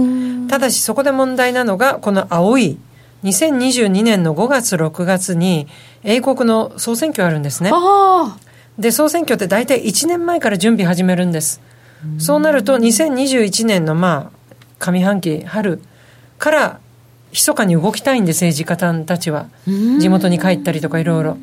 [0.50, 2.78] ただしそこで問題なのが、この青い、
[3.24, 5.70] 2022年の5月、6月に、
[6.04, 7.72] 英国の総選挙あるんですね。
[7.74, 8.38] あ
[8.78, 11.62] で、総選挙って大体1年前から準備始めるんです。
[12.18, 15.82] そうなると、2021年のまあ、上半期、春
[16.40, 16.80] から、
[17.32, 19.46] 密かに動きたいんで、政治家さんたちは。
[19.66, 21.38] 地元に帰ったりとかいろいろ。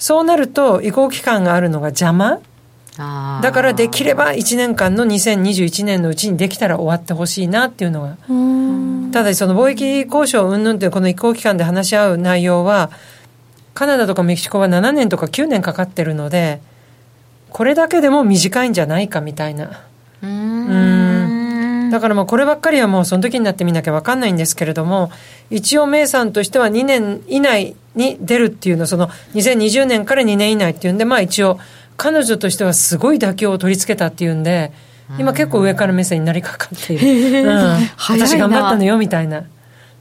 [0.00, 2.40] そうなると、移行期間があるのが邪魔
[2.98, 8.16] だからできれば1年間の2021年のうちにできたら終わってほしいなっていうのが。
[9.12, 12.90] ただしその貿易交渉云々というこの移行期間で話し合う内容は、
[13.72, 16.60] カナダとかメキシコは7年とか9年かかってるので、
[17.50, 19.84] これだけでも短いんじゃないかみたいな。
[20.22, 20.28] うー
[21.86, 25.10] んだからもうこればっかりはもうその時になってみなきゃ分かんないんですけれども、
[25.50, 31.58] 一応メイさんとしては2年以内に出るっていうの、その2020年から2年以内っていうんで、まあ一応
[31.98, 34.72] 彼女としてはすごい妥協を取り付けたっていうんで、
[35.18, 37.42] 今結構上から目線になりかかっている。
[37.42, 39.42] うん、私頑張ったのよみたいな。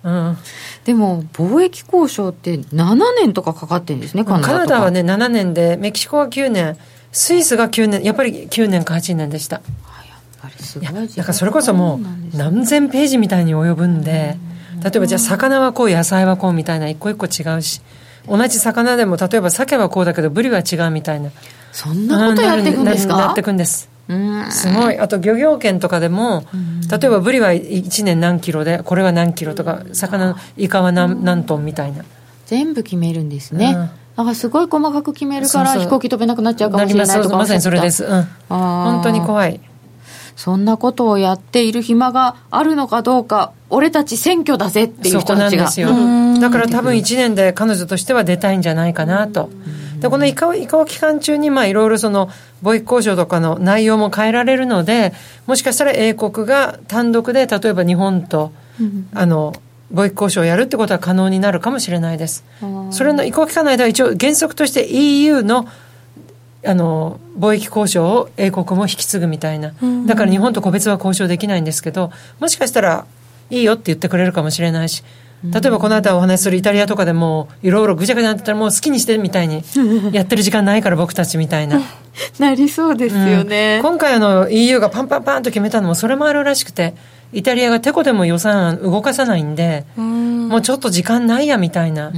[0.03, 0.38] うん、
[0.86, 6.77] でも貿易交渉って7年とかかかってるんですねカナダカナダはね7年でメキシコは9年
[7.12, 9.57] スイスが9年やっぱり9年か8年でした。
[9.57, 9.60] あ
[10.07, 11.99] やっぱりすいやだからそれこそも
[12.33, 14.38] う何千ページみたいに及ぶんで
[14.83, 17.81] 例えばじゃあ魚はこう野菜はこうみたいな一個一個違うし
[18.27, 21.31] 同じ魚でも例えば鮭はこうだけどブリは違うみたいな
[21.71, 23.17] そんなことやっていくんですか？
[23.17, 23.89] ななっていくんです。
[24.08, 24.51] うん。
[24.51, 24.97] すごい。
[24.97, 26.45] あと漁業権とかでも
[26.89, 32.03] 例えばブリは1年何キロでこれは何キロとか魚のイカは何何トンみたいな。
[32.45, 33.73] 全部決めるんですね、うん。
[33.73, 39.60] だからすごい細かく決めるから飛行機飛べなくなっちゃうかもしれないとかまさにそれです、うん、本当に怖い。
[40.38, 45.63] そんなことをやっている暇があるのかどうか俺たち選挙だぜっていう人たちが。
[45.63, 45.89] なんですよ。
[46.39, 49.49] だから多分1年で彼女としては出たいんじゃないかなと
[49.99, 52.29] でこの移行移行期間中にまあいろいろその
[52.63, 55.13] 貿易交渉とかの内容も変えられるので
[55.45, 58.51] もしかしたら英国が単独で例えば日本と、
[59.13, 59.53] あの
[59.93, 62.43] 貿易交渉をやるってことは可能になるかもしれないです。
[62.91, 65.67] それの移行期間の間は一応原則として EU の
[66.65, 69.73] あの貿易交渉を英国も引き継ぐみたいな、
[70.05, 73.05] だから日本と個別は交渉できないんですけどもしかしたら
[73.49, 75.03] いいよって言ってくれるかもしれないし
[75.43, 79.63] 例えばこの後お話しするイタリアとかでもいろいろぐちゃぐちゃになってたらもう好きにしてみたいに
[80.12, 81.80] やってる時間ないから僕たちみたいな、
[82.39, 86.95] なりそうですよね、今回あの EU がパンパンパンと決めたのもそれもあるらしくて
[87.34, 92.12] イタリアがてこでも予算案動かさないんでもうちょっと時間ないやみたいな。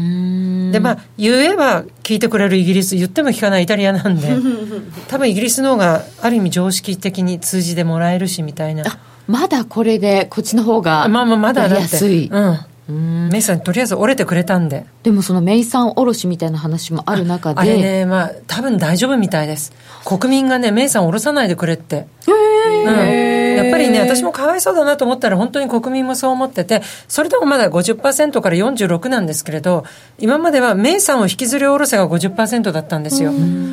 [0.71, 4.27] でまあ言えば聞いてくれるイギリス言っても聞かないイタリアなんで
[5.09, 8.83] 多分イギリスの方がある意味常識的に通じてもらえるしみたいな。
[9.27, 11.81] まだこれでこっちの方がまあまあまだだって。
[11.81, 12.59] やすい、うん
[12.91, 14.85] メイさんとりあえず折れてくれたんで。
[15.03, 17.61] でもそのメイさんおろしみたいな話もある中で。
[17.61, 19.73] あれねまあ多分大丈夫みたいです。
[20.05, 22.07] 国民がねメイさん下ろさないでくれって。
[22.27, 29.85] うん、やっぱりね、私もかわいそうだなと思ったら、本当に国民もそう思ってて、それでもまだ50%から46なんですけれど、
[30.17, 33.31] 今まではメイさんを引きずり下ろせが50%だったんですよ。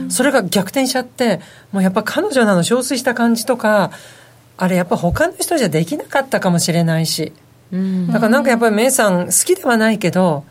[0.08, 1.40] それが逆転しちゃって、
[1.72, 3.90] もうやっぱ彼女なの、憔悴した感じとか、
[4.58, 7.32] あれやっぱ他の人じゃできなかったかもしれないし。
[7.72, 10.44] うんだからなんかやっぱりメイさん好きではないけど、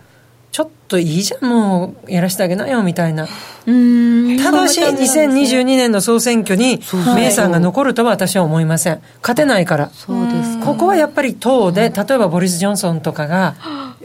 [0.51, 3.27] ちょっといいじゃん、もうやらせてあげなよ、みたいな。
[3.67, 6.79] うんただし、そんな感じなんですね2022年の総選挙に
[7.15, 9.01] メイさんが残るとは私は思いません。
[9.21, 9.89] 勝てないから。
[9.93, 13.55] そうですかここはやっぱり党で、例えばボリス・ジョンソンとかが、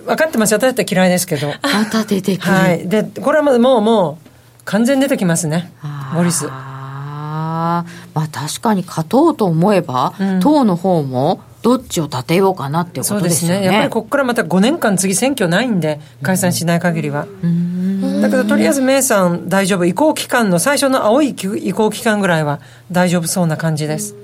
[0.07, 1.49] 分かってます、私だって嫌いですけど。
[1.63, 2.89] また出てくるはい。
[2.89, 4.31] で、これはもう、もう、
[4.65, 5.73] 完全に出てきますね。
[6.15, 6.47] ボリス。
[6.47, 13.61] まあ確かに勝とうと思えば、うん党の方もどっちを立てようかなっていうことですよね。
[13.61, 13.67] ね。
[13.67, 17.27] やっぱりここからまた5年間次選挙ないんで、解散しない限りは。
[17.43, 19.85] うんだけど、とりあえず、メイさん大丈夫。
[19.85, 24.15] 移行期間の最初の青い移行期間ぐらいは大丈夫そうな感じです。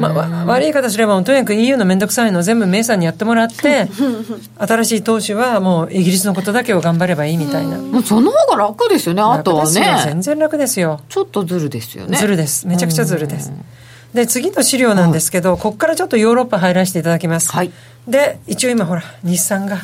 [0.00, 3.88] まあ、わ悪い方すれば、とにかく EU のめんどくさいのを全部メイさんにやってもらって、
[4.56, 7.76] 新しい党首はもうイギリスのことだけを頑張ればいいみたいな。
[7.76, 9.22] もうその方が楽ですよね。
[9.22, 10.22] あとはね全。
[10.22, 11.00] 然楽ですよ。
[11.08, 12.16] ちょっとずるですよね。
[12.16, 12.66] ずるです。
[12.66, 13.52] めちゃくちゃずるです。
[14.14, 17.52] で、次の資料なんですけど、ここからちょっとヨーロッパ入らせていただきます。
[17.52, 17.70] はい
[18.08, 19.78] で、一応今ほら、日産が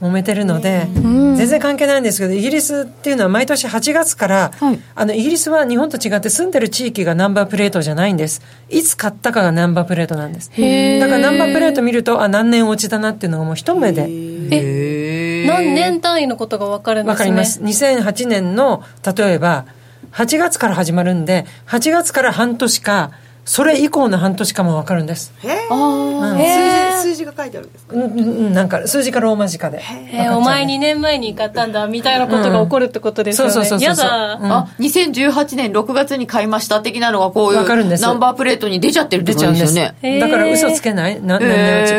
[0.00, 8.40] 揉めてるので、全然関係ないんですけど、イギリスっていうのは毎年8月から、はいあの、イギリスは日本と違って住んでる地域がナンバープレートじゃないんです。
[8.70, 10.48] いつ買ったかがナンバープレートなんです。
[10.50, 17.60] だからナンバープレート見ると、あ、何年落ちだなっていうのがもう一目でへー何年単位のことが分かるんですねわかります。
[17.60, 18.82] 2008年の、
[19.16, 19.66] 例えば、
[20.12, 23.10] 8月から始まるんで、8月から半年か、
[23.44, 25.32] それ以降の半年かもわかるんです。
[25.42, 26.36] へえあ
[27.00, 27.94] 数字数字が書いてあるんですか？
[27.96, 29.82] うんうんうん、なんか、数字かローマ字かで。
[30.12, 30.36] えー。
[30.36, 34.52] お前2年前に買ったんだみたいなことが起こるってことですよね、そうそうそうそうやだ、うん。
[34.52, 38.02] あ、2018年6月に買いました的なのがこういうわかるんです。
[38.02, 40.02] ナンバープレートに出ちゃってるってこと出ちゃうんです。
[40.02, 40.20] ね。
[40.20, 41.20] だから嘘つけない。
[41.20, 41.94] な何年落ち。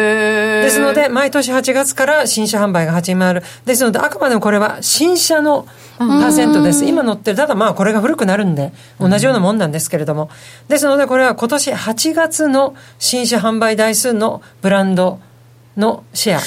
[0.62, 3.44] ですので、毎年8月から新車販売が始まる。
[3.66, 6.86] ですので、あくまでもこれは新車のパーセントです。
[6.86, 7.38] 今乗ってる。
[7.38, 10.30] ただまあ、これが古くなるんで、同じようなもんなんですけれども。
[10.68, 15.20] ですので、これは今年8月の新車販売台数のブランド
[15.78, 16.40] のシェア。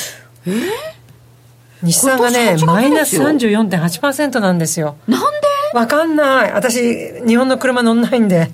[1.82, 4.96] 日産がね今年8、月マイナスですよ34.8%なんですよ。
[5.06, 5.26] なんで？
[5.74, 6.52] わかんない。
[6.52, 8.50] 私、日本の車乗んないんで、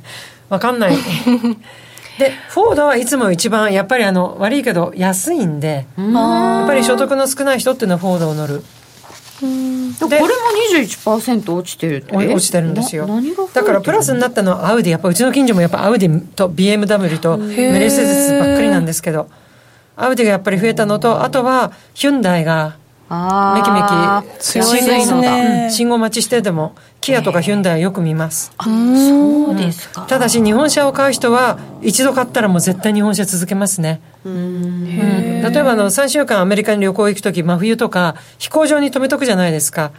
[0.49, 0.97] わかんない。
[2.21, 8.63] で、フォードはいつも一番、やっぱりあの、悪いけど、安いんで、やっぱり所得の少ない人っていうのはフォードを乗る。
[9.41, 9.47] で
[9.99, 10.29] これも
[10.75, 12.15] 21%落ちてるって。
[12.15, 13.09] お落ちてるんですよ。
[13.55, 14.93] だからプラスになったのはアウディ。
[14.93, 19.31] やっぱうちの近所もやっぱアウディと BMW とメルセデスばっかりなんですけど
[19.97, 22.77] アウディがやっぱり増えたのとあとはヒュンダイがあ
[23.11, 24.39] めきめーき。
[24.39, 28.53] 強いです安ねうん信号待ちしててもキアとかヒュンダイはよく見ます。
[28.59, 30.03] そうですか。
[30.03, 34.01] ただし日本車を買う人は一度買ったらもう絶対日本車続けますね。
[34.25, 34.85] うん。
[35.43, 39.93] 例えばあの3週間アメリカに旅行行く時真冬とか飛行場に止めとくじゃないですか。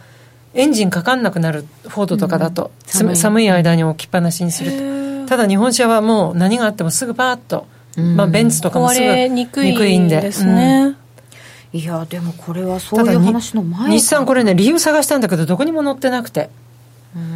[0.54, 3.16] エンジンかかんなくなるフォードとかだと、つ寒い。
[3.16, 3.50] 寒い。
[3.50, 5.28] 間に置きっぱなしにすると。
[5.28, 10.20] ただ日本車はもう何があってもすぐパーッと、まあ、ベンツとかもす壊ぐれにくいんで。
[10.20, 10.96] ですね、
[11.72, 16.50] いや、でもこれはそういう話の前日産これね理由探したんだけどどこにも載ってなくて。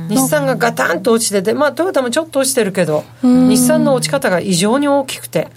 [0.09, 5.49] 日産がガタンと落ちててまあトヨタもちょっと落ちてるけど日産の落ち方が異常に大きくて。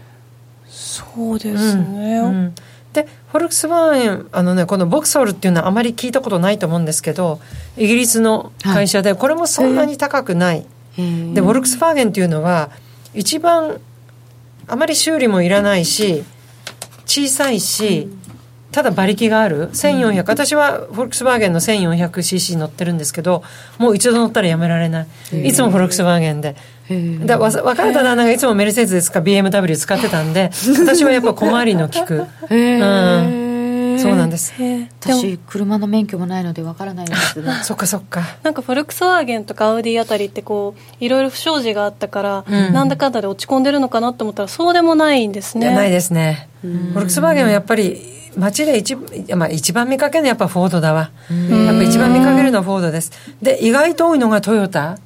[0.67, 2.55] そうですね、うん。
[2.91, 7.39] でフォルクスワーゲンあのねこのボクソールっていうのはあまり聞いたことないと思うんですけど
[7.77, 10.65] イギリスの会社でこれもそんなに高くない、
[10.97, 12.71] でフォルクスワーゲンっていうのは
[13.13, 13.79] 一番
[14.67, 16.23] あまり修理もいらないし
[17.05, 18.09] 小さいし、
[18.71, 19.69] ただ馬力がある。
[19.71, 23.43] 1400、私はフォルクスワーゲンの 1400cc 乗ってるんですけど
[23.77, 25.47] もう一度乗ったらやめられない。
[25.47, 26.55] いつもフォルクスワーゲンで。
[27.25, 28.37] だわ別れた旦那がい。
[28.37, 32.25] つもメルセデスか BMW 使ってたんで私はやっぱ小回りの利く。
[32.49, 33.48] へー
[34.01, 34.53] そうなんです。
[35.01, 37.51] 私車の免許もないのでわからないんですけど。
[37.63, 38.21] そっかそっか。
[38.43, 42.73] なんかフォルクスワーゲンとかアウディあたりってこういろいろ不祥事があったから、うん。
[42.73, 45.73] なんだかんだで落ち込んでるのかなと思ったらそうでもないんですね。
[45.73, 46.47] ないですね。
[46.61, 48.95] フォルクスワーゲンはやっぱり街で一,、
[49.35, 51.11] まあ、一番見かけるのはやっぱフォードだわ。
[51.49, 53.11] やっぱ一番見かけるのはフォードです。
[53.41, 54.97] で意外と多いのがトヨタ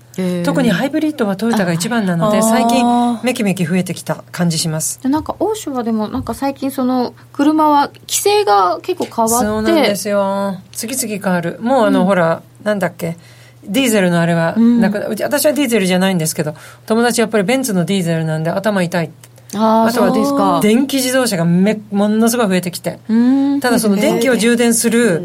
[0.45, 5.01] 特にハイブリッドはトヨタが一番なのであ最近めきめき増えてきた感じします。
[5.01, 9.71] でなんか欧州はでもなんか最近その車は規制が結構変そうわって。
[9.71, 10.59] なんですよ。
[10.71, 11.59] 次々変わる。
[11.61, 13.17] もうあの、ほらなんだっけ。
[13.65, 16.53] ディーゼルのあれはなくな、うち私はディーゼルじゃないんですけど
[16.85, 19.29] 友達やっぱりベンツのディーゼルなんで頭痛いって。
[19.55, 20.59] あああとはそうですか。
[20.61, 22.99] 電気自動車がめものすごい増えてきて。
[23.07, 23.13] う
[23.55, 23.59] ん。
[23.59, 25.21] ただその電気を充電する、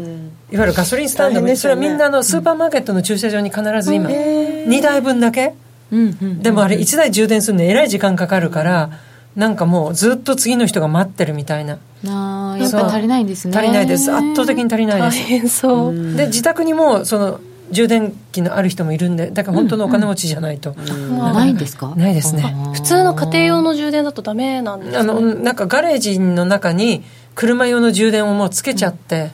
[0.51, 1.55] いわゆるガソリンスタンドね。
[1.55, 5.53] それはみんなのスーパーマーケットの駐車場に必ず今、2台分だけ、
[5.91, 8.89] うんうんでもあれ1台充電するのえらい時間かかるから、
[9.35, 11.77] なんかもうずっと次の人が待ってるみたいな。
[12.05, 13.57] あーやっぱり足りないんですね。
[13.57, 14.11] 足りないです。
[14.11, 15.23] 圧倒的に足りない大です。
[15.23, 17.39] 変そう、で自宅にもその
[17.71, 21.93] 充電器のある人もいるんでだから本当のお金持ちじゃないと、ないんですか？
[21.95, 22.55] ないですね。
[22.73, 27.03] 普通の家庭用の充電だとダメなんですあねのなんかガレージの中に
[27.35, 29.31] 車用の充電をもうつけちゃって、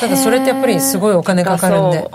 [0.00, 2.10] ただそれってやっぱりすごいお金かかるんで。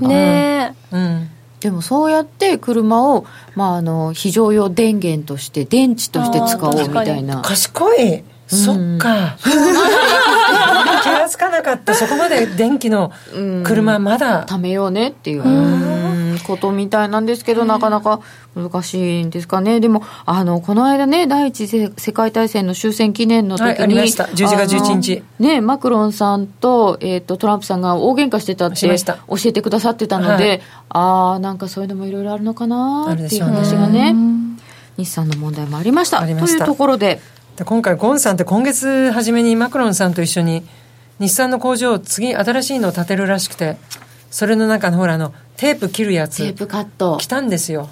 [0.00, 1.30] ねえ、うん。
[1.60, 7.42] でもそうやって車を、まあ、あの非常用電源として電池として使おうみたいな。
[7.42, 8.24] 賢い。
[8.46, 9.36] そっか。
[11.02, 11.94] 気がつかなかった。
[11.94, 13.12] そこまで電気の
[13.64, 14.46] 車まだ。
[14.46, 15.42] 貯めようねっていう。
[15.42, 16.07] うん
[16.40, 18.20] ことみたいなんですけどなかなか
[18.54, 19.80] 難しいんですかね。
[19.80, 24.24] でもあのこの間ね第一次世界大戦の終戦記念の時に、はいありました。
[24.24, 25.22] 11月11日。
[25.38, 30.60] ねマクロンさんと,、えー、とトランプさんが大喧嘩してたって教えてくださってたので、はい。
[30.90, 34.14] ああなんかそういうのもいろいろあるのかなあっていう話がね
[34.96, 36.18] 日産の問題もありました。
[36.18, 36.26] した。
[36.26, 37.20] というところで。
[37.56, 40.62] で今回ゴンさんって今月初めにマクロンさんと一緒に
[41.18, 43.76] 日産の工場を次新しいのを建てるらしくて
[44.30, 46.38] それの中のほらあのテープ切るやつ。
[46.38, 47.16] テープカット。
[47.18, 47.88] 来たんですよ。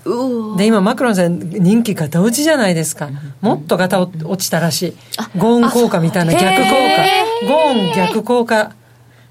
[0.57, 3.09] で今マクロンさん人気が同時じゃないですか。
[3.41, 4.97] もっとガタ落ちたらしい。
[5.39, 7.47] ゴーン効果みたいな逆効果。
[7.47, 8.73] ゴーン逆効果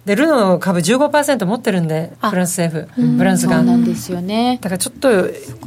[0.06, 3.18] でルノー株15%持ってるんでフランス政府。
[3.18, 3.64] フランスが。
[3.64, 4.60] なんですよね。
[4.62, 5.10] だからちょっと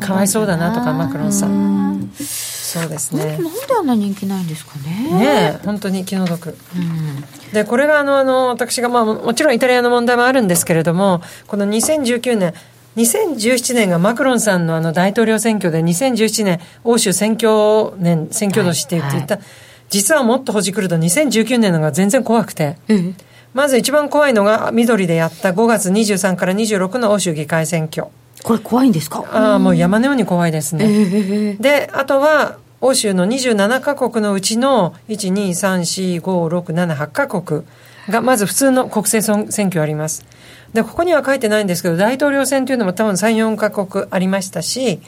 [0.01, 2.11] かわいそうだなとかマクロンさん。
[2.20, 3.24] そうですね。
[3.24, 5.18] なんであんな人気ないんですかね。
[5.18, 6.51] ねえ本当に気の毒。
[6.51, 7.24] うん。
[7.53, 12.55] でこれがあのあの私が、まあ、もちろんイタリアの問題もあるんですけれどもこの2019年
[12.97, 19.41] 2017年がマクロンさんのあの大統領選挙で2017年欧州選挙年選挙年って言って言った、
[19.89, 22.76] 実はもっとほじくると2019年のが全然怖くて。
[22.89, 28.07] ええまず一番怖いのが緑でやった5月23から26の欧州議会選挙。
[28.44, 29.24] これ怖いんですか？
[29.32, 37.62] ああもう山のように怖いですね、ええであとは欧州の27カ国のうちの1234567カ国
[38.09, 40.24] がまず普通の国政選挙あります。
[40.72, 45.01] でここには書いてないんですけど大統領選というのも多分34カ国ありましたし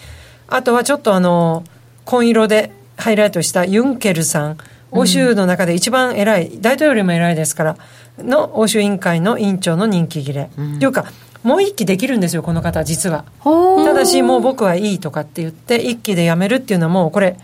[0.49, 1.65] あとはちょっとあの
[2.07, 4.57] 紺色でハイライトしたユンケルさん
[4.93, 7.77] 欧州の中で一番偉い、大統領よりも偉いですから
[8.19, 11.07] の欧州委員会の委員長の任期切れ、というか
[11.43, 13.25] もう一期できるんですよこの方実は。
[13.43, 17.37] ただしもう僕はいいとかって言って一期で辞めるっていうのはもうこれ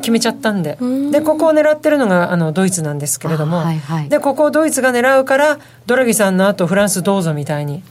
[0.00, 0.78] 決めちゃったんで。
[1.12, 4.08] でここを狙ってるのがあのドイツなんですけれども、あはいはい。
[4.08, 7.82] でここをドイツが狙うからドラギさんの後フランスどうぞみたいに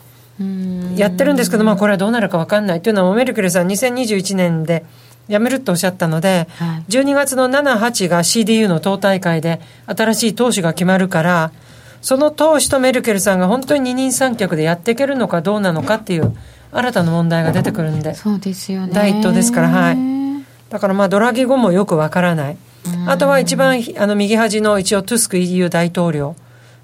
[0.41, 0.95] うん。
[0.97, 4.83] やってるんですけど、まあ、これはどうなるか分かんないっていうのはメルケルさん2021年で
[5.29, 11.51] 辞めるっておっしゃったので、はい12月の7、8が CDU の党大会で新しい党首が決まるから
[12.01, 16.35] その党首とメルケルさんが本当に二人三脚でやっていけるのかどうなのかっていう
[16.71, 20.19] 新たな問題が出てくるんでそうですよね第一党ですからはい
[20.69, 22.57] だからまあドラギ後もよくわからない。
[23.07, 26.35] あとは一番あの右端の一応トゥスク EU 大統領。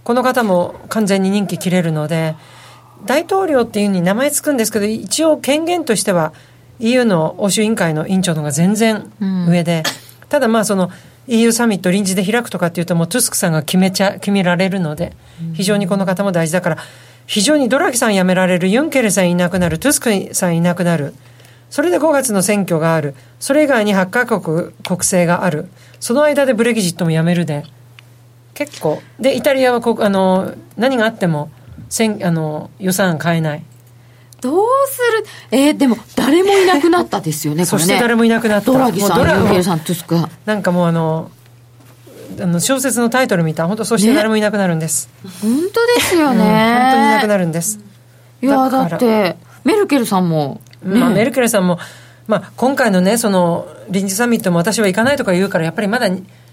[0.03, 2.35] この方も完全に任期切れるので、
[3.05, 6.33] 大統領っていうふうに名前つくんですけど、一応権限としては
[6.79, 9.11] EU の欧州委員会の委員長の方が全然
[9.47, 9.83] 上で、
[10.29, 10.91] ただまあその
[11.27, 15.13] EU サミット臨時で開くとかっていうともうトゥスクさんが決めちゃ、決められるので、
[15.53, 16.77] 非常にこの方も大事だから、
[17.25, 21.13] 非常にドラギさん辞められる、ユンケルさんいなくなる、トゥスクさんいなくなる。
[21.69, 23.15] それで5月の選挙がある。
[23.39, 25.67] それ以外に8カ国国政がある。
[25.99, 27.63] その間でブレギジットもやめるで。
[28.53, 29.01] 結構。
[29.19, 31.49] で、イタリアはこあの何があっても
[31.89, 33.63] せんあの予算変えない。
[34.45, 35.25] どうする？
[35.51, 38.71] えーでも誰もいなくなったですよねね そして誰もいなくなった。
[38.71, 41.29] ドラギさんユンケルさんトゥスクなんかもうあの、
[42.41, 45.09] あの小説のタイトル見た本当そして誰もいなくなるんです。
[45.41, 47.79] 本当ですよね、うん本当にいなくなるんです。
[48.41, 51.79] いやだってメルケルさんも、ねまあ、メルケルさんも、
[52.27, 56.07] まあ、今回のね、その臨時サミットも私は行かないとか言うから、やっぱりまだ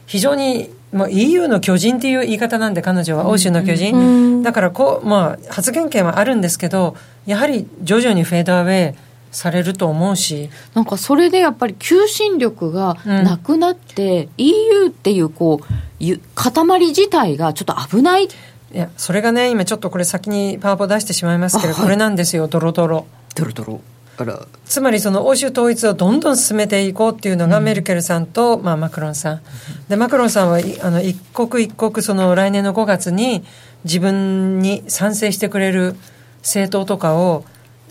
[0.06, 4.42] 非常に、もう EU の巨人っていう言い方なんで、彼女は欧州の巨人。
[4.42, 6.96] だからこう、まあ、発言権はあるんですけど、
[7.26, 8.94] やはり徐々にフェードアウェイ
[9.30, 15.64] されると思うし、なんかそれでやっぱり求心力がなくなって、EU っていうこう
[15.98, 18.24] ゆ塊自体がちょっと危ない。
[18.24, 18.28] い
[18.72, 21.82] や、それがね、今ちょっとこれ先にパワポ出してしまいますけど、あはい。
[21.82, 23.06] これなんですよ、ドロドロ。
[23.34, 23.80] ドロドロ。
[24.18, 24.46] あら。
[24.64, 29.40] つまりその欧州統一をどんどん進めていこうっていうのがメルケルさんと、まあ、マクロンさん。
[29.88, 33.44] でマクロンさんはいあの一刻一刻その来年の5月に
[33.84, 35.96] 自分に賛成してくれる
[36.42, 37.44] 政党とかを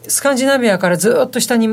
[0.07, 1.69] スカンジナビアからずっと下に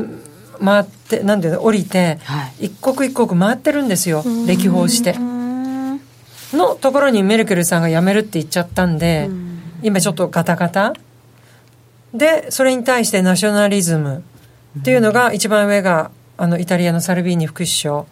[0.63, 5.15] 回ってなんていうの降りて、は一刻一刻回ってるんですよ歴訪して。
[6.51, 9.29] のところにメルケルさんが辞めるって言っちゃったんで、
[9.83, 10.93] 今ちょっとガタガタ。
[12.13, 14.23] でそれに対してナショナリズム
[14.79, 18.05] っていうのが一番上があのイタリアのサルビーニ副首相。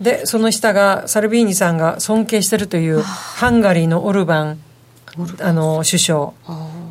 [0.00, 4.60] でその下がサルビーニさんが尊敬してるというハンガリーのオルバン
[5.40, 6.32] あの首相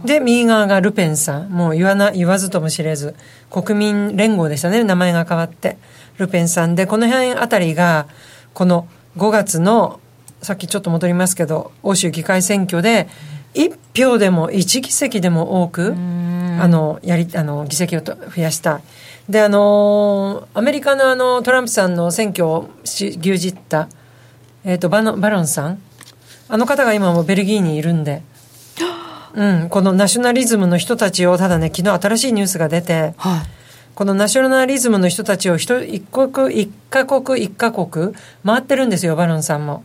[0.07, 1.49] で右側がルペンさん。
[1.49, 3.13] もう言わな言わずとも知れず。
[3.51, 4.83] 国民連合でしたね。
[4.83, 5.77] 名前が変わって。
[6.17, 6.73] ルペンさん。
[6.73, 8.07] でこの辺あたりが
[8.55, 8.87] この
[9.17, 9.99] 5月の
[10.41, 13.07] さっきちょっと戻りますけど欧州議会選挙で
[13.53, 18.83] 1票でも1議席でも多くあのやりあの議席をと増やしたい。
[19.31, 23.89] であのアメリカのあのトランプさんの選挙をし牛耳った、
[24.63, 25.81] えー、とバノバロンさん。
[26.49, 28.23] あの方が今もベルギーにいるんで、
[29.37, 33.57] うん、このナショナリズムの人たちをただね昨日新しいニュースが出てはい。
[33.93, 38.13] このナショナリズムの人たちを一一国一カ国一カ国
[38.43, 39.83] 回ってるんですよバロンさんも。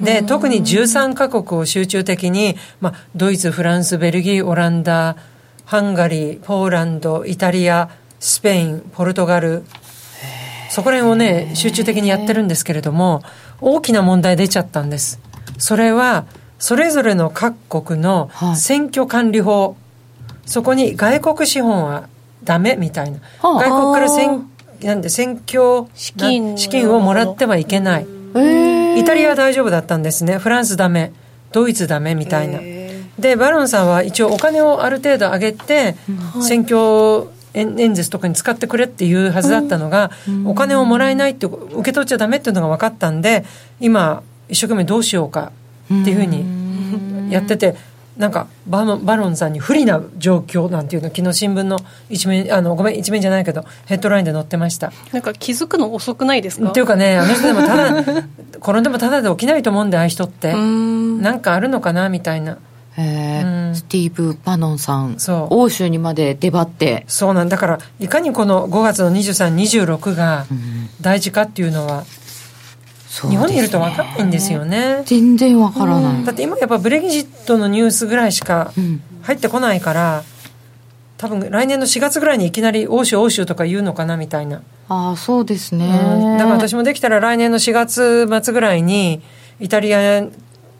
[0.00, 5.16] で特に13カ国を集中的に、まあ、ドイツフランスベルギーオランダ
[5.64, 7.88] ハンガリーポーランドイタリア
[8.20, 9.64] スペインポルトガル。
[10.68, 13.22] そこら辺をね集中的にやってるんですけれども
[13.60, 15.20] 大きな問題出ちゃったんです。
[15.58, 16.26] それは
[16.58, 18.56] それぞれの各国のはい。
[18.56, 19.76] 選挙管理法、
[20.46, 22.08] そこに外国資本は
[22.42, 23.68] ダメみたいな、はあ。
[23.68, 24.50] 外国から選
[24.82, 28.06] なんで選挙資金な資金をもらってはいけない。
[28.36, 30.38] えー、イタリアは大丈夫だったんですね。
[30.38, 31.12] フランスダメ。
[31.52, 32.58] ドイツダメみたいな。
[33.18, 35.94] でバロンさんは一応お金をある程度上げて、
[36.42, 40.10] 選挙演演説とかに使ってくれっていうはずだったのが、
[40.44, 43.44] お金をもらえないって受け取っちゃダメっていうのが分かったんで
[43.80, 45.52] 今一生懸命どうしようか
[45.84, 47.74] っていうふうにやってて
[48.16, 51.78] なんかバロンバロンさんに不利な状況なんていうの昨日新聞の
[52.08, 54.92] 一面あのごめん一面じゃないけどヘッドラインで載ってました。
[55.12, 56.70] なんか気づくの遅くないですか？
[56.70, 58.24] っていうかねあの人でもただ
[58.58, 60.52] 転んでもただで起きないと思うんでああいう人って。
[60.52, 61.20] ん。
[61.22, 62.58] なんかあるのかなみたいな。
[62.96, 63.68] えー。
[63.68, 63.74] うん。
[63.74, 65.54] スティーブ・バノンさんそう。
[65.54, 67.04] 欧州にまで出張って。
[67.08, 70.46] そうなんだからいかにこの5月の2326が
[71.00, 72.04] 大事かっていうのは
[73.22, 75.02] 日本にいると分かんないんですよね。
[75.06, 79.02] 全然わからない、だって今やっぱブレギジットのニュースぐらいしかうん。
[79.24, 80.22] 入ってこないから
[81.16, 86.38] 多分来年の4月ぐらいにいきなり欧州欧州とか言うのかなみたいな、ああそうですね、うん。
[86.38, 89.22] だから私もできたら来年の4月末ぐらいに
[89.60, 90.26] イタリア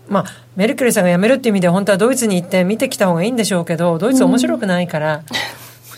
[0.08, 0.24] まあ
[0.56, 5.22] メルケルさんが辞めるっていう意味では本当はドイツに行って見てきた方がいいんでしょうけどドイツ面白くないから、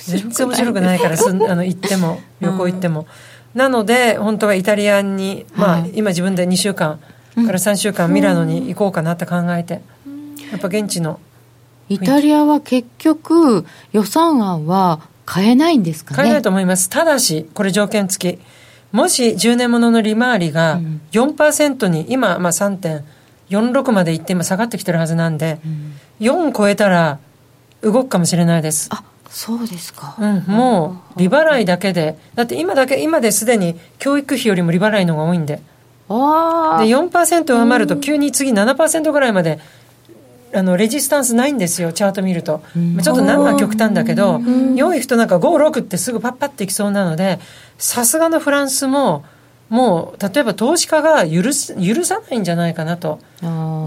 [0.05, 3.07] 全然面白くないからすんあの行っても旅行行っても、
[3.57, 5.93] なので本当はイタリアに、まあはい。
[5.95, 7.01] 今自分で2週間
[7.35, 9.81] から3週間ミラノに行こうかなって考えて、
[10.53, 11.19] やっぱ現地の
[11.89, 16.23] イタリアは結局予算案は変えないんですかね？
[16.23, 18.41] 変えないと思います、ただしこれ条件付き。
[18.93, 21.01] もし10年ものの利回りがうん。
[21.13, 25.59] 4%に今、まあ、3.46までいって今下がってきてるはずなんで、
[26.21, 27.19] 4超えたら
[27.83, 28.89] 動くかもしれないです。
[28.91, 32.19] あそうですか、うん、もう利払いだけで。
[32.35, 35.61] だって今だけ今ですでに教育費よりも利払いの方が多いんで。
[36.09, 39.59] ああで4%上回ると急に次7%ぐらいまで
[40.55, 47.41] あのレジスタンスないんですよチャート見ると、まあちょっと何が極端だけど4いくとなんか56ってすぐパッパっていきそうなので
[47.79, 49.25] さすがのフランスも
[49.69, 53.19] もう例えば投資家が許す許さないんじゃないかなと。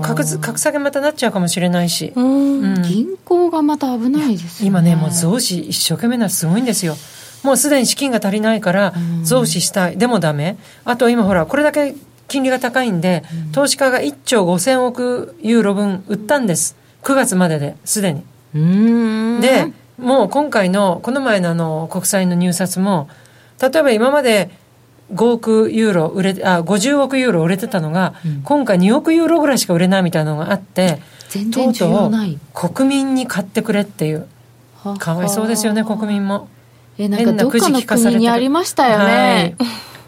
[0.01, 2.61] 格ず格下げまたなっちゃうかもしれないし、うん。
[2.61, 2.81] うん。
[2.83, 4.67] 銀行がまた危ないですよね。
[4.67, 6.95] 今ねもう増資一生懸命なすごいんですよ。
[7.43, 9.97] もうすでに資金が足りないから増資したい。
[9.97, 10.57] でもダメ。
[10.83, 11.95] あと今ほらこれだけ
[12.27, 13.23] 金利が高いんで、
[13.53, 16.75] 投資家が1兆5000億ユーロ分売ったんです。
[17.03, 18.23] 9月までですでに。
[18.53, 19.41] うーん。
[19.41, 23.09] でもう今回のこの前のあの国債の入札も
[23.61, 24.49] 例えば今まで
[25.13, 31.01] 5億ユーロ売れてあ50億ユーロ売れてたのが、今回2億ユーロぐらいしか売れないみたいなのがあって
[31.51, 32.11] とうとう
[32.53, 34.27] 国民に買ってくれっていう。
[34.83, 36.47] はかわいそうですよね国民も。
[36.97, 39.51] えなんかどっかの国にありましたよね、はい。
[39.51, 39.65] だか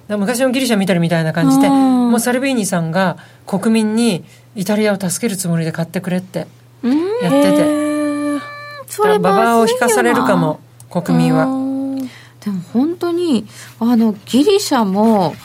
[0.07, 2.11] ら昔のギリシャ見てるみたいな感じでうん。
[2.11, 4.25] もうサルビーニさんが国民に
[4.55, 6.47] イタリアを助けるつもりで買ってくれって
[6.83, 6.97] うん。
[7.21, 8.41] やってて、
[8.87, 11.60] それババアを引かされるかも国民は
[12.43, 13.45] でも本当に
[13.79, 15.35] あのギリシャも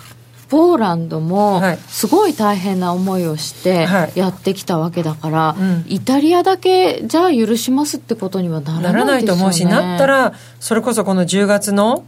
[0.48, 1.78] ポーランドもはい。
[1.88, 4.12] すごい大変な思いをしてはい。
[4.14, 5.84] やってきたわけだから、うん。
[5.88, 12.04] イタリアだけじゃあ許しますってことにはなならないねと思うしなったらそれこそこの10月の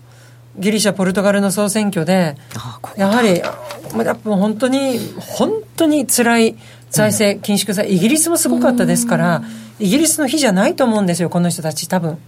[0.56, 2.36] ギリシャポルトガルの総選挙で
[2.96, 3.40] やはり
[3.94, 6.56] まあやっぱ本当に本当に辛い
[6.90, 9.42] 財政緊縮さイギリスもすごかったですから
[9.78, 12.18] イギリスの日じゃないと思うんですよこの人たち多分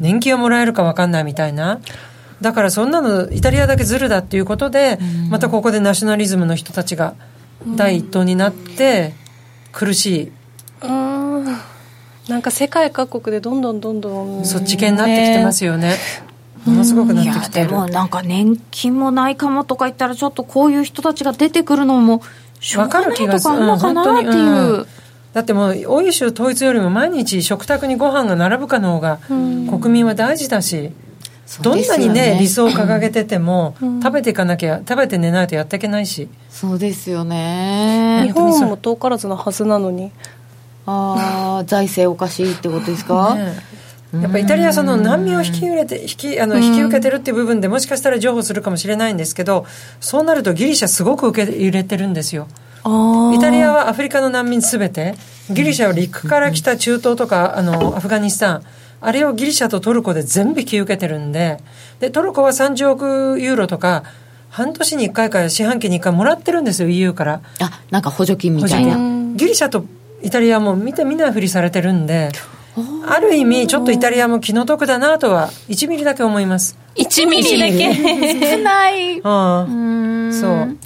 [0.00, 1.80] 年金はもらえるか分かんないみたいな。
[2.40, 4.98] だからそんなのイタリアだけずるだっていうことで
[5.28, 7.14] またここでナショナリズムの人たちが
[7.76, 9.12] 第一党になって
[9.72, 10.32] 苦しい。
[10.82, 11.44] うん
[12.28, 15.96] なんか世界各国でどんどんどんどんそっち系になってきてますよね。
[16.64, 17.68] ものすごくなってきてる。
[17.68, 22.22] でもなんか年金もないかもとか言ったらちょっとこういう人たちが出てくるのも
[22.60, 24.86] しょうわかがないとかあるのかなっていう、
[25.32, 30.90] だってもう欧州統一よりも毎日食卓にご飯が並ぶかの方が国民は大事だし、
[31.62, 36.28] どんなにね理想を掲げてても、食べていかなきゃ食べて寝ないとやっていけないし。
[36.48, 38.22] そうですよね。
[38.26, 40.10] 日本も遠からずのはずなのに。
[40.86, 43.54] ああ財政おかしいってことですか、ね
[44.12, 49.66] やっぱイタリアはその難民を引き入れて引きあの引き受けてるっていう部分でもしかしたら譲歩するかもしれないんですけど
[50.00, 52.48] そうなるとギリシャすごく受け入れてるんですよ
[52.84, 55.14] イタリアはアフリカの難民すべて。
[55.50, 58.62] ギリシャは陸から来た中東とかあのアフガニスタン。
[59.00, 61.58] あれをギリシャとトルコで全部引き受けてるんで。
[61.98, 64.04] でトルコは30億ユーロとか
[64.48, 67.40] 半年に1回か四半期に1回もらってるんですよ EU から。
[67.60, 68.96] あなんか補助金みたいな。
[69.36, 69.84] ギリシャと
[70.22, 72.30] イタリアはもう見て見ないふりされてるんで
[73.08, 76.78] ある意味ちょっとイタリアも気の毒だなとは1ミリだけ思います。
[76.96, 78.56] 1ミリだけ。
[78.56, 79.20] 少ない。
[79.22, 80.32] ああうん。
[80.32, 80.76] そう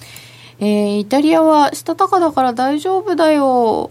[0.60, 3.90] えーイタリアはしたたかだから大丈夫だよ。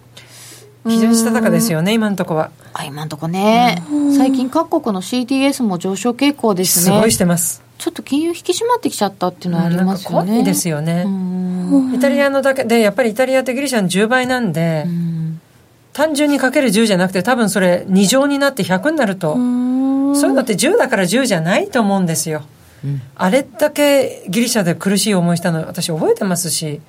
[0.85, 2.51] 非常にしたたかですよね今のとこは。
[2.73, 3.81] あ今んとこね。
[4.17, 6.95] 最近各国の CDS も上昇傾向ですね。
[6.95, 7.63] すごいしてます。
[7.77, 10.27] ちょっと金融引き締まってきちゃったっていうのはありますよね。
[10.29, 11.05] 怖いですよね。
[11.93, 14.85] イタリアのだけでやっぱりイタリアってギリシャの10倍なんで
[15.93, 19.37] 単純にかける10じゃなくて多分それ2乗になって100になると。
[20.15, 22.43] そういうのって10だから10じゃないと思うんですよ
[23.15, 26.81] あれだけギリシャで苦しい思いしたの私覚えてますし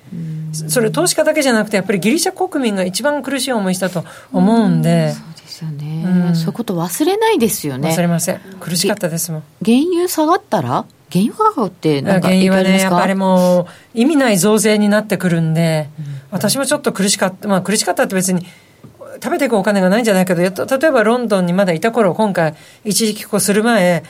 [0.67, 5.13] それ投資家だけじゃなくてやっぱりギリシャ国民が一番苦しい思いしたと思うんで。
[5.13, 6.35] そうですよね、うん。
[6.35, 7.89] そういうこと忘れないですよね。
[7.89, 8.41] 忘れません。
[8.59, 9.43] 苦しかったですもん。
[9.63, 10.85] 原油下がったら？
[11.11, 15.87] 原油価格ってなんか原油はね、やっぱりもう、意味ない増税になってくるんで、
[16.29, 18.45] 私もちょっと苦しかった、まあ苦しかったって別に、
[19.23, 24.03] 食べていくお金がないんじゃないけど、例えばロンドンにまだいた頃、今回、一時帰国する前、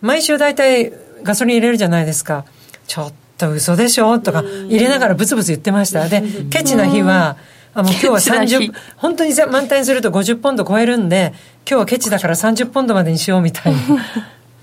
[0.00, 0.92] 毎週大体
[1.22, 2.44] ガソリン入れるじゃないですか。
[2.86, 4.18] ちょっと嘘でしょ？
[4.18, 6.08] とか、入れながらブツブツ言ってました。
[6.08, 7.36] で、ケチな日は、
[7.74, 11.32] あもう今日はケチな日30、本当に満タンにすると50ポンド超えるんで、
[11.68, 13.78] 今日はケチだから30ポンドまでにしようみたいな。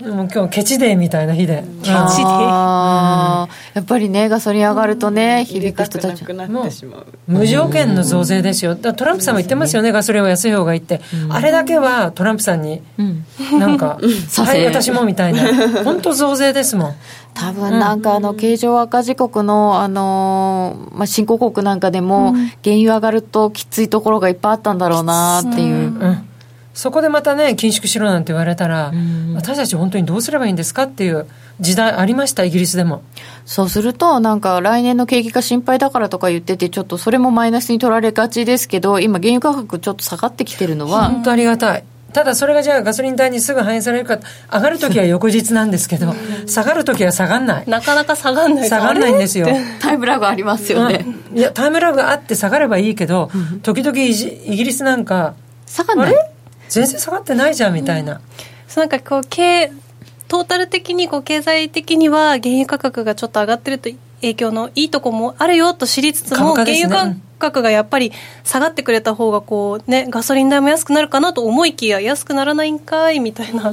[0.00, 1.62] もう今日ケチデーみたいな日で。
[1.86, 3.76] あー。
[3.76, 6.24] やっぱりねガソリン上がるとね響く人たち。
[7.26, 8.74] 無条件の増税ですよ。
[8.74, 11.00] だからトランプさんも言ってますよね、ガソリンは安い方がいいって。
[11.28, 12.82] あれだけはトランプさんに、
[13.58, 13.98] なんか、
[14.28, 14.52] させ。
[14.52, 15.42] はい、私もみたいな。
[15.84, 16.94] 本当増税ですもん。
[17.34, 22.32] 多分なんかあの経常赤字国のあのーまあ新興国なんかでも
[22.64, 25.76] 原油上がるときついところがいっぱいあったんだろうなっていう。
[25.76, 25.78] う
[26.08, 26.29] ん。
[26.80, 28.90] そこでまたね、緊縮しろなんて言われたら、
[29.34, 31.26] 私たち本当にどうすればいいんですかっていう
[31.60, 33.02] 時代ありました、イギリスでも。
[33.44, 41.10] そうするとなんか来年の景気が心配だからとか言っててちょっとそれもマイナスに取られがちですけど今原油価格ちょっと下がってきてるのは。
[41.10, 41.84] 本当ありがたい。
[42.14, 44.18] ただそれがじゃあガソリン代にすぐ反映されるか、
[44.50, 46.14] 上がるときは翌日なんですけど、
[46.46, 47.68] 下がるときは下がんない。
[47.68, 49.48] なかなか下がんない下がんないんですよ。
[49.80, 51.04] タイムラグありますよね。
[51.32, 51.38] うん。
[51.38, 53.30] いや、タイムラグがあって下がればいいけど、
[53.62, 54.14] 時々イ
[54.56, 55.34] ギリスなんか、
[55.66, 56.30] 下がんない
[56.70, 58.20] 全然下がってないじゃんみたいな。
[58.66, 59.70] そうなんかこう経
[60.28, 63.90] トータル的にこう経済的には原油価格がちょっと上がってると
[64.20, 66.62] 影響のいいとこもあるよと知りつつも、ね。
[66.62, 68.12] 油価格がやっぱり
[68.44, 73.72] 下がってくれた方がこうねガソリン代も安くなるかなと思いきや安くならないんかいみたいな、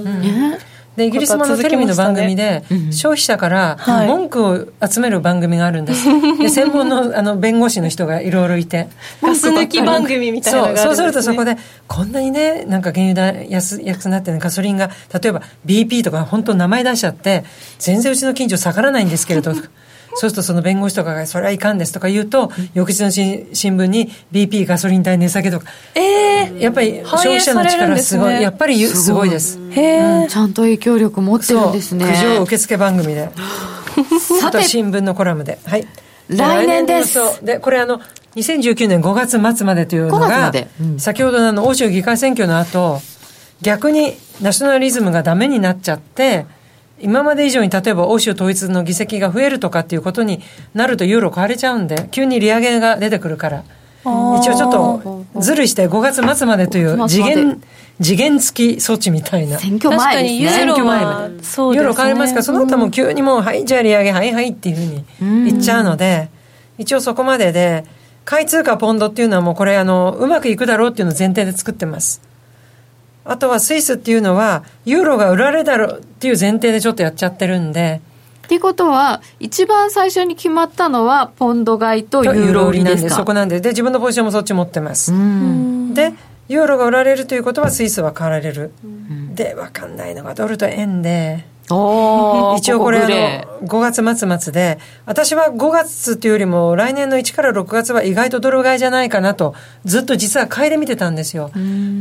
[0.98, 4.08] で、イギリスもあのテレビの番組で、消費者からはい。
[4.08, 6.06] 文句を集める番組があるんです。
[6.42, 8.88] で、専門のあの弁護士の人がいろいろいて。
[9.22, 11.56] ガス抜き番組みたいなね、そうするとそこで、
[11.88, 17.44] こんなにね、なんか原油代安安くなってね、ガソリンが、例えば BP とか本当名前出しちゃって、
[17.78, 19.54] 全然うちの近所下がらないんですけれど、
[20.20, 25.66] そうするとその弁護士とかが、それはいかんですとか言うと、翌日の新新聞に BP ガソリン代値下げとか。
[25.96, 29.30] えやっぱり消費者の力すごい、ねやっぱりゆすごい。
[29.30, 29.60] です。
[29.60, 32.06] ー、へえ、ちゃんと影響力持ってるんですね。
[32.06, 33.30] 苦情受付番組で。
[34.40, 34.58] さて。
[34.58, 35.60] あと新聞のコラムで。
[35.66, 35.88] はい。
[36.30, 37.20] 来年です。
[37.44, 38.02] で、これあの、
[38.36, 40.68] 2019年5月末までというの5月まがで。
[40.82, 43.02] うん、先ほどのあの欧州議会選挙の後、
[43.62, 46.46] 逆にナショナリズムがダメになっちゃって、
[47.00, 50.42] 今まで以上に例えば欧州統一の議席が増えるとかっていうことに
[50.74, 53.64] なるとユーロ買われちゃうんで、急に利上げが出てくるから、
[54.04, 57.62] 一応ちょっとずるいして5月末までという次元、
[58.02, 59.60] 次元付き措置みたいな。
[59.60, 60.72] 選挙確かにユ前で。
[60.72, 61.06] すねまで。
[61.06, 61.42] ね。
[61.76, 65.06] ユーロ変わりますから、その後も急にもう、はい、じゃあ利上げ、はいはいっていうふうに
[65.46, 66.30] 言っちゃうので、
[66.78, 67.86] 一応そこまでで、
[68.26, 72.27] 買い通貨ポンドっていうのはもうこれ、あの、うまくいくだろうっていうのを前提で作ってます。
[73.28, 78.02] あとはスイスっていうのは、ユーロが売られるだろうっていう前提でちょっとやっちゃってるんで、
[78.46, 85.14] っていうことは一番最初に決まったのはポンド買いとユーロ売りなんで、ですかそこなんで、で、自分のポジションもそっち持ってます。
[85.14, 85.94] うん。
[85.94, 86.14] で、
[86.48, 88.72] ユーロが売られるということはスイスは買われる。
[89.36, 91.46] で、わかんないのがドルと円で、
[92.58, 93.02] 一応これあ
[93.62, 99.54] の5月末末で私は5月っていうよりも来年の1から6月は意外とドル買いじゃないかなと
[99.84, 101.52] ずっと実は買いで見てたんですよ。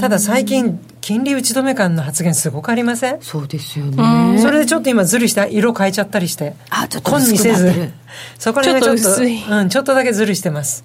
[0.00, 3.14] ただ最近金利打ち止め感の発言すごくありません？
[3.16, 4.38] ーそうですよね。
[4.40, 7.92] それでちょっと今ずるした色変えちゃったりしてあちょっと紺にせず。
[8.38, 9.22] そこら辺がちょっと
[9.54, 10.84] うん、ちょっとだけずるしてます。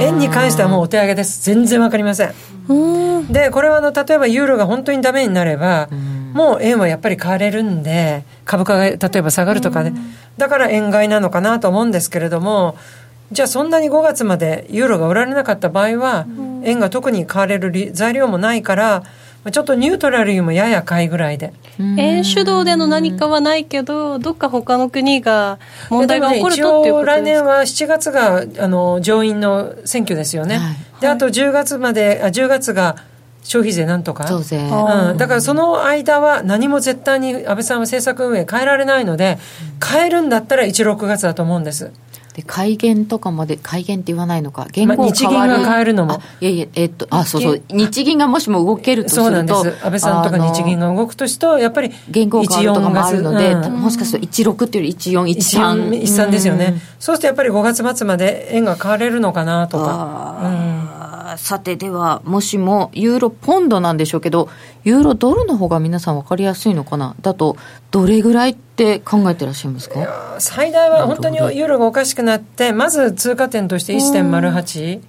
[0.00, 1.42] 円に関してはもうお手上げです。
[1.44, 2.32] 全然わかりません。
[3.30, 5.88] でこれはあの例えばユーロが本当にダメになれば
[6.32, 9.94] もう円はやっぱり買われるんで株価が例えば下がるとかね。
[10.36, 12.76] だから円買いなのかなと思うんですけれども
[13.32, 16.26] じゃあそんなに5月までユーロが売られなかった場合は
[16.64, 19.02] 円が特に買われる理材料もないから
[19.44, 21.52] まあちょっとニュートラルよりもやや買いぐらいで。
[21.78, 25.58] 円主導での何かはないけどどっか他の国が
[25.90, 27.44] 問題が起こるでとっていうもね一応来ことですか？
[27.44, 30.76] 年は7月があの上院の選挙ですよね、はい。
[31.00, 32.96] であと10月まであ10月が
[33.42, 34.24] 消費税なんとか？
[34.34, 39.38] うん、だからその間は何も絶対に安倍さんは政策運営変えられないので
[39.82, 41.92] 変えるんだったら1、6月だと思うんです。
[42.34, 44.68] で改元とかまで改元って言わないのか？
[44.86, 46.12] まあ日銀が変えるのも。
[46.12, 47.62] あいやいやえっとあそうそう。
[47.70, 49.84] 日銀がもしも動けるとするとそうなんです。
[49.84, 56.74] 安倍さんとか日銀がが動くとしと、やっぱり元号変わるとかもあるので、うんもしかすると16っていうより1413 14、13ですよね。
[56.74, 56.80] うん。
[57.00, 60.38] そうするとやっぱり5月末まで円が買われるのかなとか。
[60.40, 60.87] あー
[61.36, 64.48] さてではもしもユーロポンドなんでしょうけど
[64.84, 67.14] ユーロドルの方が皆さん分かりやすいのかな？
[67.20, 67.56] だと
[67.90, 70.36] どれぐらいって考えてらっしゃいますか？
[70.38, 75.00] 最大は本当にユーロがおかしくなって、まず通過点として1.08。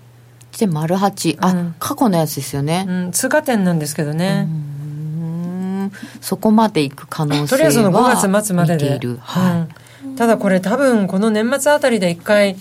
[0.58, 1.76] で丸8あ、うん。
[1.80, 4.48] 過去のやつですよね、うん、通過点なんですけどね。
[4.50, 5.92] うん。
[6.20, 8.84] そこまでいく可能性はとりあえずその5月末までで。
[8.84, 9.68] 見ている、は
[10.04, 10.08] い。
[10.08, 10.16] うん。
[10.16, 12.58] ただこれ多分この年末あたりで一回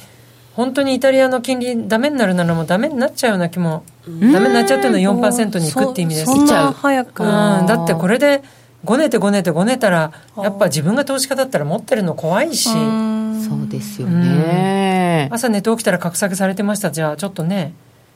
[0.59, 6.27] 本当にイタリアの金利ダメになるならもうダメになっちゃうような気もダメになっちゃうっていうのは4%にいくって意味です。
[6.27, 7.23] そそんな早く。
[7.23, 8.43] うん、だってこれで
[8.85, 12.71] ごねてごねてごねたらやっぱ自分が投資家だったら持ってるの怖いし。
[12.71, 16.91] そうですよね、朝寝て起きたら格下げされてました。
[16.91, 17.73] じゃあちょっとね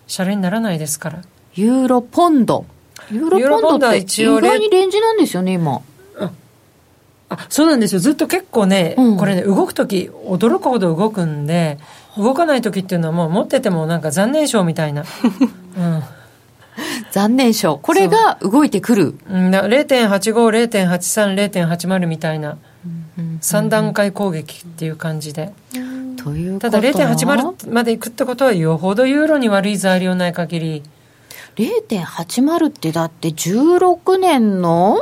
[0.09, 1.22] シャレにならないですから。
[1.55, 2.64] ユーロポンド。
[3.12, 5.80] ユーロポンドって意一応レ外にレンジなんですよね今。
[7.28, 8.01] あそうなんですよ。
[8.01, 9.16] ずっと結構ね、うん。
[9.16, 11.78] これね動く時驚くほど動くんで
[12.16, 15.04] 動かない時っていうのはもう持っててもなんか残念賞みたいな、
[15.78, 16.02] うん。
[17.10, 17.78] 残念賞。
[17.78, 22.56] これが動いてくる、うん、だ0.85、0.83、0.80みたいな。
[23.40, 25.52] 3段階攻撃っていう感じで。
[26.16, 30.82] というただは？0.80までいくってことはよほどユーロに悪い材料ない限り、
[31.56, 35.00] 0.80ってだって16年の？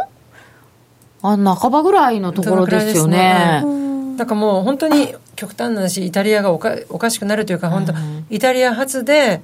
[1.22, 3.58] あ半ばぐらいのところですよね。
[3.60, 7.94] そのくらいですだからもう本当に極端な話、イタリアがおかおかしくなるというか、本当、
[8.28, 9.40] イタリア発で、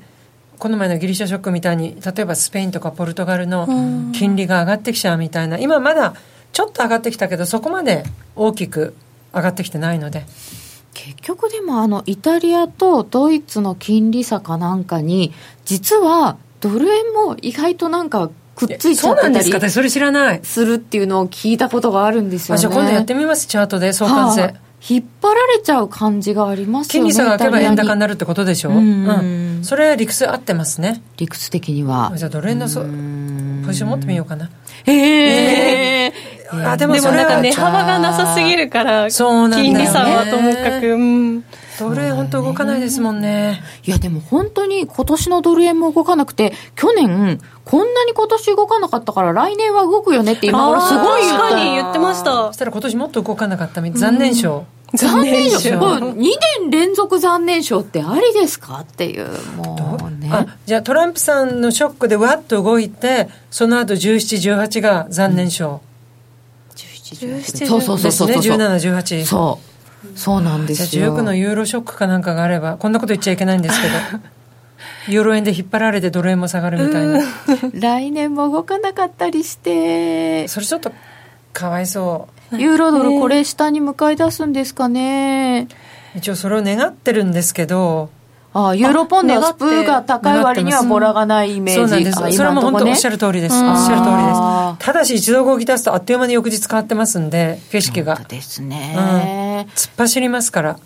[0.59, 3.67] この前のギリシャショックみたいに、例えばスペインとかポルトガルの
[4.13, 6.15] 金利が上がってきちゃうみたいな、今まだ
[6.53, 8.95] ちょっと上がってきたけど、そこまで大きく
[9.33, 10.27] 上がってきてないので。
[10.93, 15.35] 結局でもあのイタリアとドイツの金利差かなんかに
[15.67, 20.41] 実はドル円も意外となんかくっついちそうゃってたりなんですか私それ知らない。
[20.43, 24.43] するっていうのを聞いたことがあるんですよねあじゃあ今度やってみます、チャートで相関性。
[24.43, 29.09] はあ引っ張られちゃう感じがありますよね金利差が開けば円高になるるってことでしょ、うん。
[29.09, 29.13] う
[29.61, 29.65] ん。
[29.65, 31.03] それは理屈合ってますね。
[31.17, 32.13] 理屈的には。
[32.17, 32.87] じゃあドル円のそポ
[33.73, 34.51] ジション持ってみようかな。
[34.85, 35.26] へえ
[36.65, 39.69] あでもでもなんか値幅がなさすぎるからそうなんだよね。
[39.71, 41.45] 金利差はともかく、うん、
[41.79, 43.63] ドル円本当動かないですもんね。
[43.85, 51.39] いやでも本当に今年のドル円も動かなくて去年こんなに今年動かなかったから来年は動くよねって今頃すごい言った。
[51.39, 52.47] 確かに言ってました。
[52.49, 54.65] そしたら今年もっと動かなかったみ残念賞。
[54.95, 55.59] 残念賞。
[55.59, 55.79] 賞。
[55.81, 59.27] これ2年連続残念賞ってありですかっていう
[59.57, 60.29] もうね。
[60.31, 65.81] あじゃあトランプさんのショックでわっと動いてその後1718が残念賞、
[67.15, 68.29] 17そうそうそうそう。
[68.29, 68.59] ですそう。
[68.59, 70.19] ね1718そう。
[70.19, 73.95] そうなんですじゃあよ19のユーロショックかなんかがあればこんなこと言っちゃいけないんですけど。
[75.09, 77.21] ユーロ円で引っ張られてドル円も下がるみたいな。
[77.75, 80.49] 来年も動かなかったりして。
[80.49, 80.93] それちょっと
[81.53, 82.57] かわいそう。
[82.59, 85.69] ユーロドルこれ下に向かい出すんですかね。
[86.15, 88.11] 一応それを願ってるんですけど
[88.59, 91.81] あユーロポンドは願ってスプーが高い割にはボラがないイメージ。
[91.83, 92.25] そうなんです。
[92.25, 93.55] あそれも本当おっしゃるる通りです。
[93.57, 93.75] おうん。
[93.75, 94.87] っしゃる通りです。
[94.87, 98.17] ただし一度動き出すとあっという間に翌日変わってますんで景色が。
[98.29, 100.79] ですね、突っ走りますから。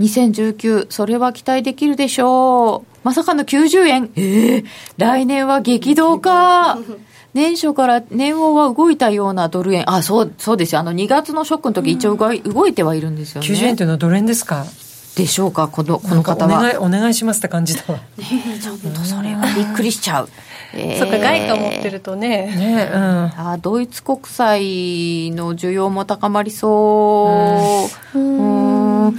[0.00, 2.98] 2019それは期待できるでしょう。
[3.04, 4.10] まさかの90円。
[4.16, 4.64] ええ
[4.98, 6.78] 来年は激動か。
[7.34, 9.90] 年初から年王は動いたようなドル円。
[9.90, 10.80] あそうそうですよ。
[10.80, 13.46] あの2月のショックの時一応動い,、動いてはいるんですよね。
[13.48, 14.64] 90円というのはドル円ですか？
[15.18, 15.66] でしょうか？
[15.66, 16.62] このこの方は。
[16.62, 17.98] 願いお願いしますって感じだわ。
[18.16, 20.28] ちょっとそれはびっくりしちゃう。
[20.72, 20.98] えー。
[20.98, 22.54] そっか外貨持ってるとね。
[22.54, 23.00] ねうん。
[23.36, 28.18] あドイツ国債の需要も高まりそう。
[28.18, 29.18] うーん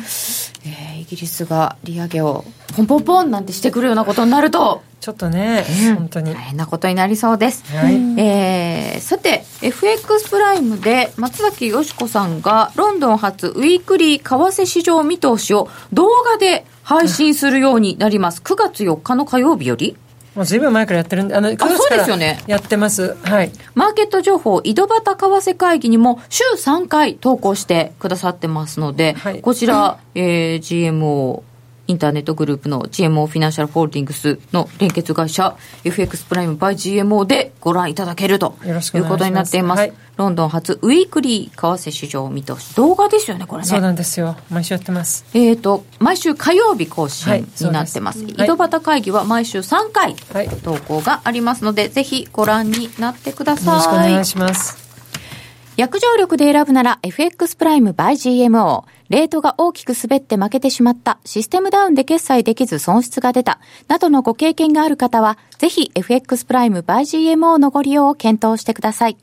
[0.65, 2.43] えーイギリスが利上げを
[2.75, 6.33] ポンポンポンなんてしてくるようなことになると、ちょっとね、本当に。
[6.33, 7.63] 大変なことになりそうです。
[7.75, 7.95] はい。
[8.19, 18.41] えーさて、FX プライムで松崎よしこさんがロンドン発ウィークリー為替市場見通しを動画で配信するようになります。
[18.41, 19.95] 9月4日の火曜日より
[20.35, 22.41] もうずいぶん前からやってるんであの9月そうからですよね。
[22.47, 23.15] やってます。
[23.23, 23.51] はい。
[23.73, 29.41] マーケット情報、井戸端為替会議にも週3回投稿してくださってますので、はい。
[29.41, 31.41] こちら、えー GMO、
[31.89, 39.79] インターネットグループの GMO フィナンシャルホールディングスの連結会社 FX プライム by GMO でご覧いただけるとよろしくお願いうことになっています。
[39.79, 42.75] はいロンドン初ウィークリー為替市場見通し。
[42.75, 43.69] 動画ですよね、これね。
[43.69, 44.35] そうなんですよ。
[44.49, 45.23] 毎週やってます。
[45.33, 48.43] えー、と毎週火曜日更新はいになってます,、そうです。
[48.43, 50.49] 井戸端会議は毎週3回はい。
[50.49, 53.65] 投稿がありますので、ぜひご覧になってください。
[53.67, 54.88] よろしくお願いします
[55.79, 58.11] 約定力で選ぶなら FX プライム by
[58.47, 58.83] GMO。
[59.07, 69.15] レートが大きく滑って負けてしまった、システムダウンで決済できず損失が出た、などのご経験がある方は、ぜひ FX プライム by GMO のご利用を検討してください。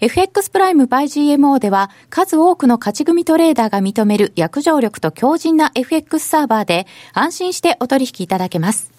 [0.00, 8.89] FX プライム by GMO では、数多くの勝ち組トレーダーが認める約定力と強靭な FX サーバーで、安心してお取引いただけます。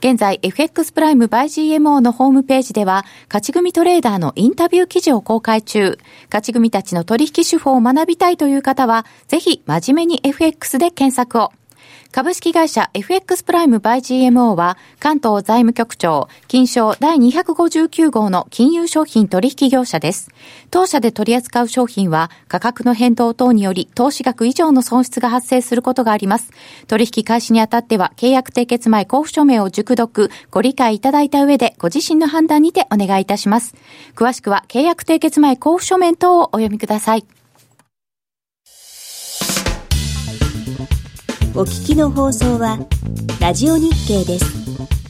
[0.00, 5.98] 現在、FX プライム by GMO のホームページでは、勝ち組トレーダーのインタビュー記事を公開中。
[6.28, 11.52] 勝ち組たちの取引手法を学びたいという方は、ぜひ真面目に FX で検索を。
[12.12, 20.28] 株式会社 FX プライム by GMO は関東財務局長金賞第259号の金融商品取引業者です。
[20.72, 26.50] 当社で取り扱う商品は価格の変動等により投資額以上の損失が発生することがあります。
[26.88, 33.76] 取引開始にあたっては契約締結前交付書面を熟読ご理解いただいた上でご自身の判断にてお願いいたします。
[34.16, 37.24] 詳しくは契約締結前交付書面等をお読みください。
[41.52, 42.78] お聞きの放送は
[43.40, 45.09] ラジオ日経です。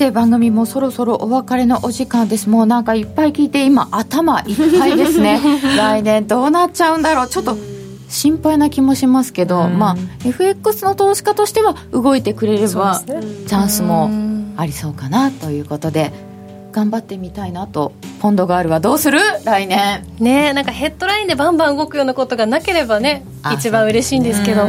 [0.00, 2.48] て番組もそろそろお別れのお時間です。
[2.48, 5.38] もうなんかいっぱい聞いて今頭いっぱいですね。
[5.76, 7.28] 来年どうなっちゃうんだろう。
[7.28, 7.56] ちょっと
[8.08, 9.78] 心配な気もしますけど、うん。
[9.78, 13.20] まあ FX の投資家としては動いてくれれば、ね。
[13.46, 14.10] チャンスも
[14.56, 16.12] ありそうかなということで
[16.72, 19.18] 頑張ってみたいなとポンドガールはどうする？
[19.44, 20.02] 来年。
[20.18, 24.66] ねなんかヘッドラインでバンバン動くようなことがなければねあ一番嬉しいんですけど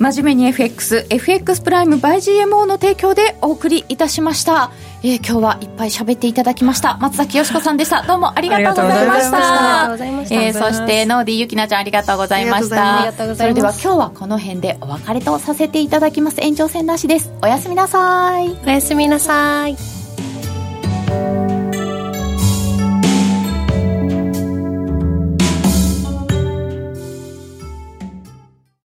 [0.00, 4.70] 真面目に FX、FX プライム by GMO の提供でお送りいたしました。
[5.02, 6.96] えー今日はいっぱい喋っていただきました。
[6.96, 8.02] 松崎よしこさんでした。
[8.04, 9.82] どうもありがとうございましたた。
[9.82, 12.96] ありがとうございましたえーそして、ノーディーゆきなちゃんありがとうございました。
[12.96, 16.40] ありがとうございますそれでは今日はこの辺でお別れとさせていただきます。
[16.40, 17.30] 延長戦なしです。
[17.42, 18.56] おやすみなさい。
[18.64, 19.76] おやすみなさい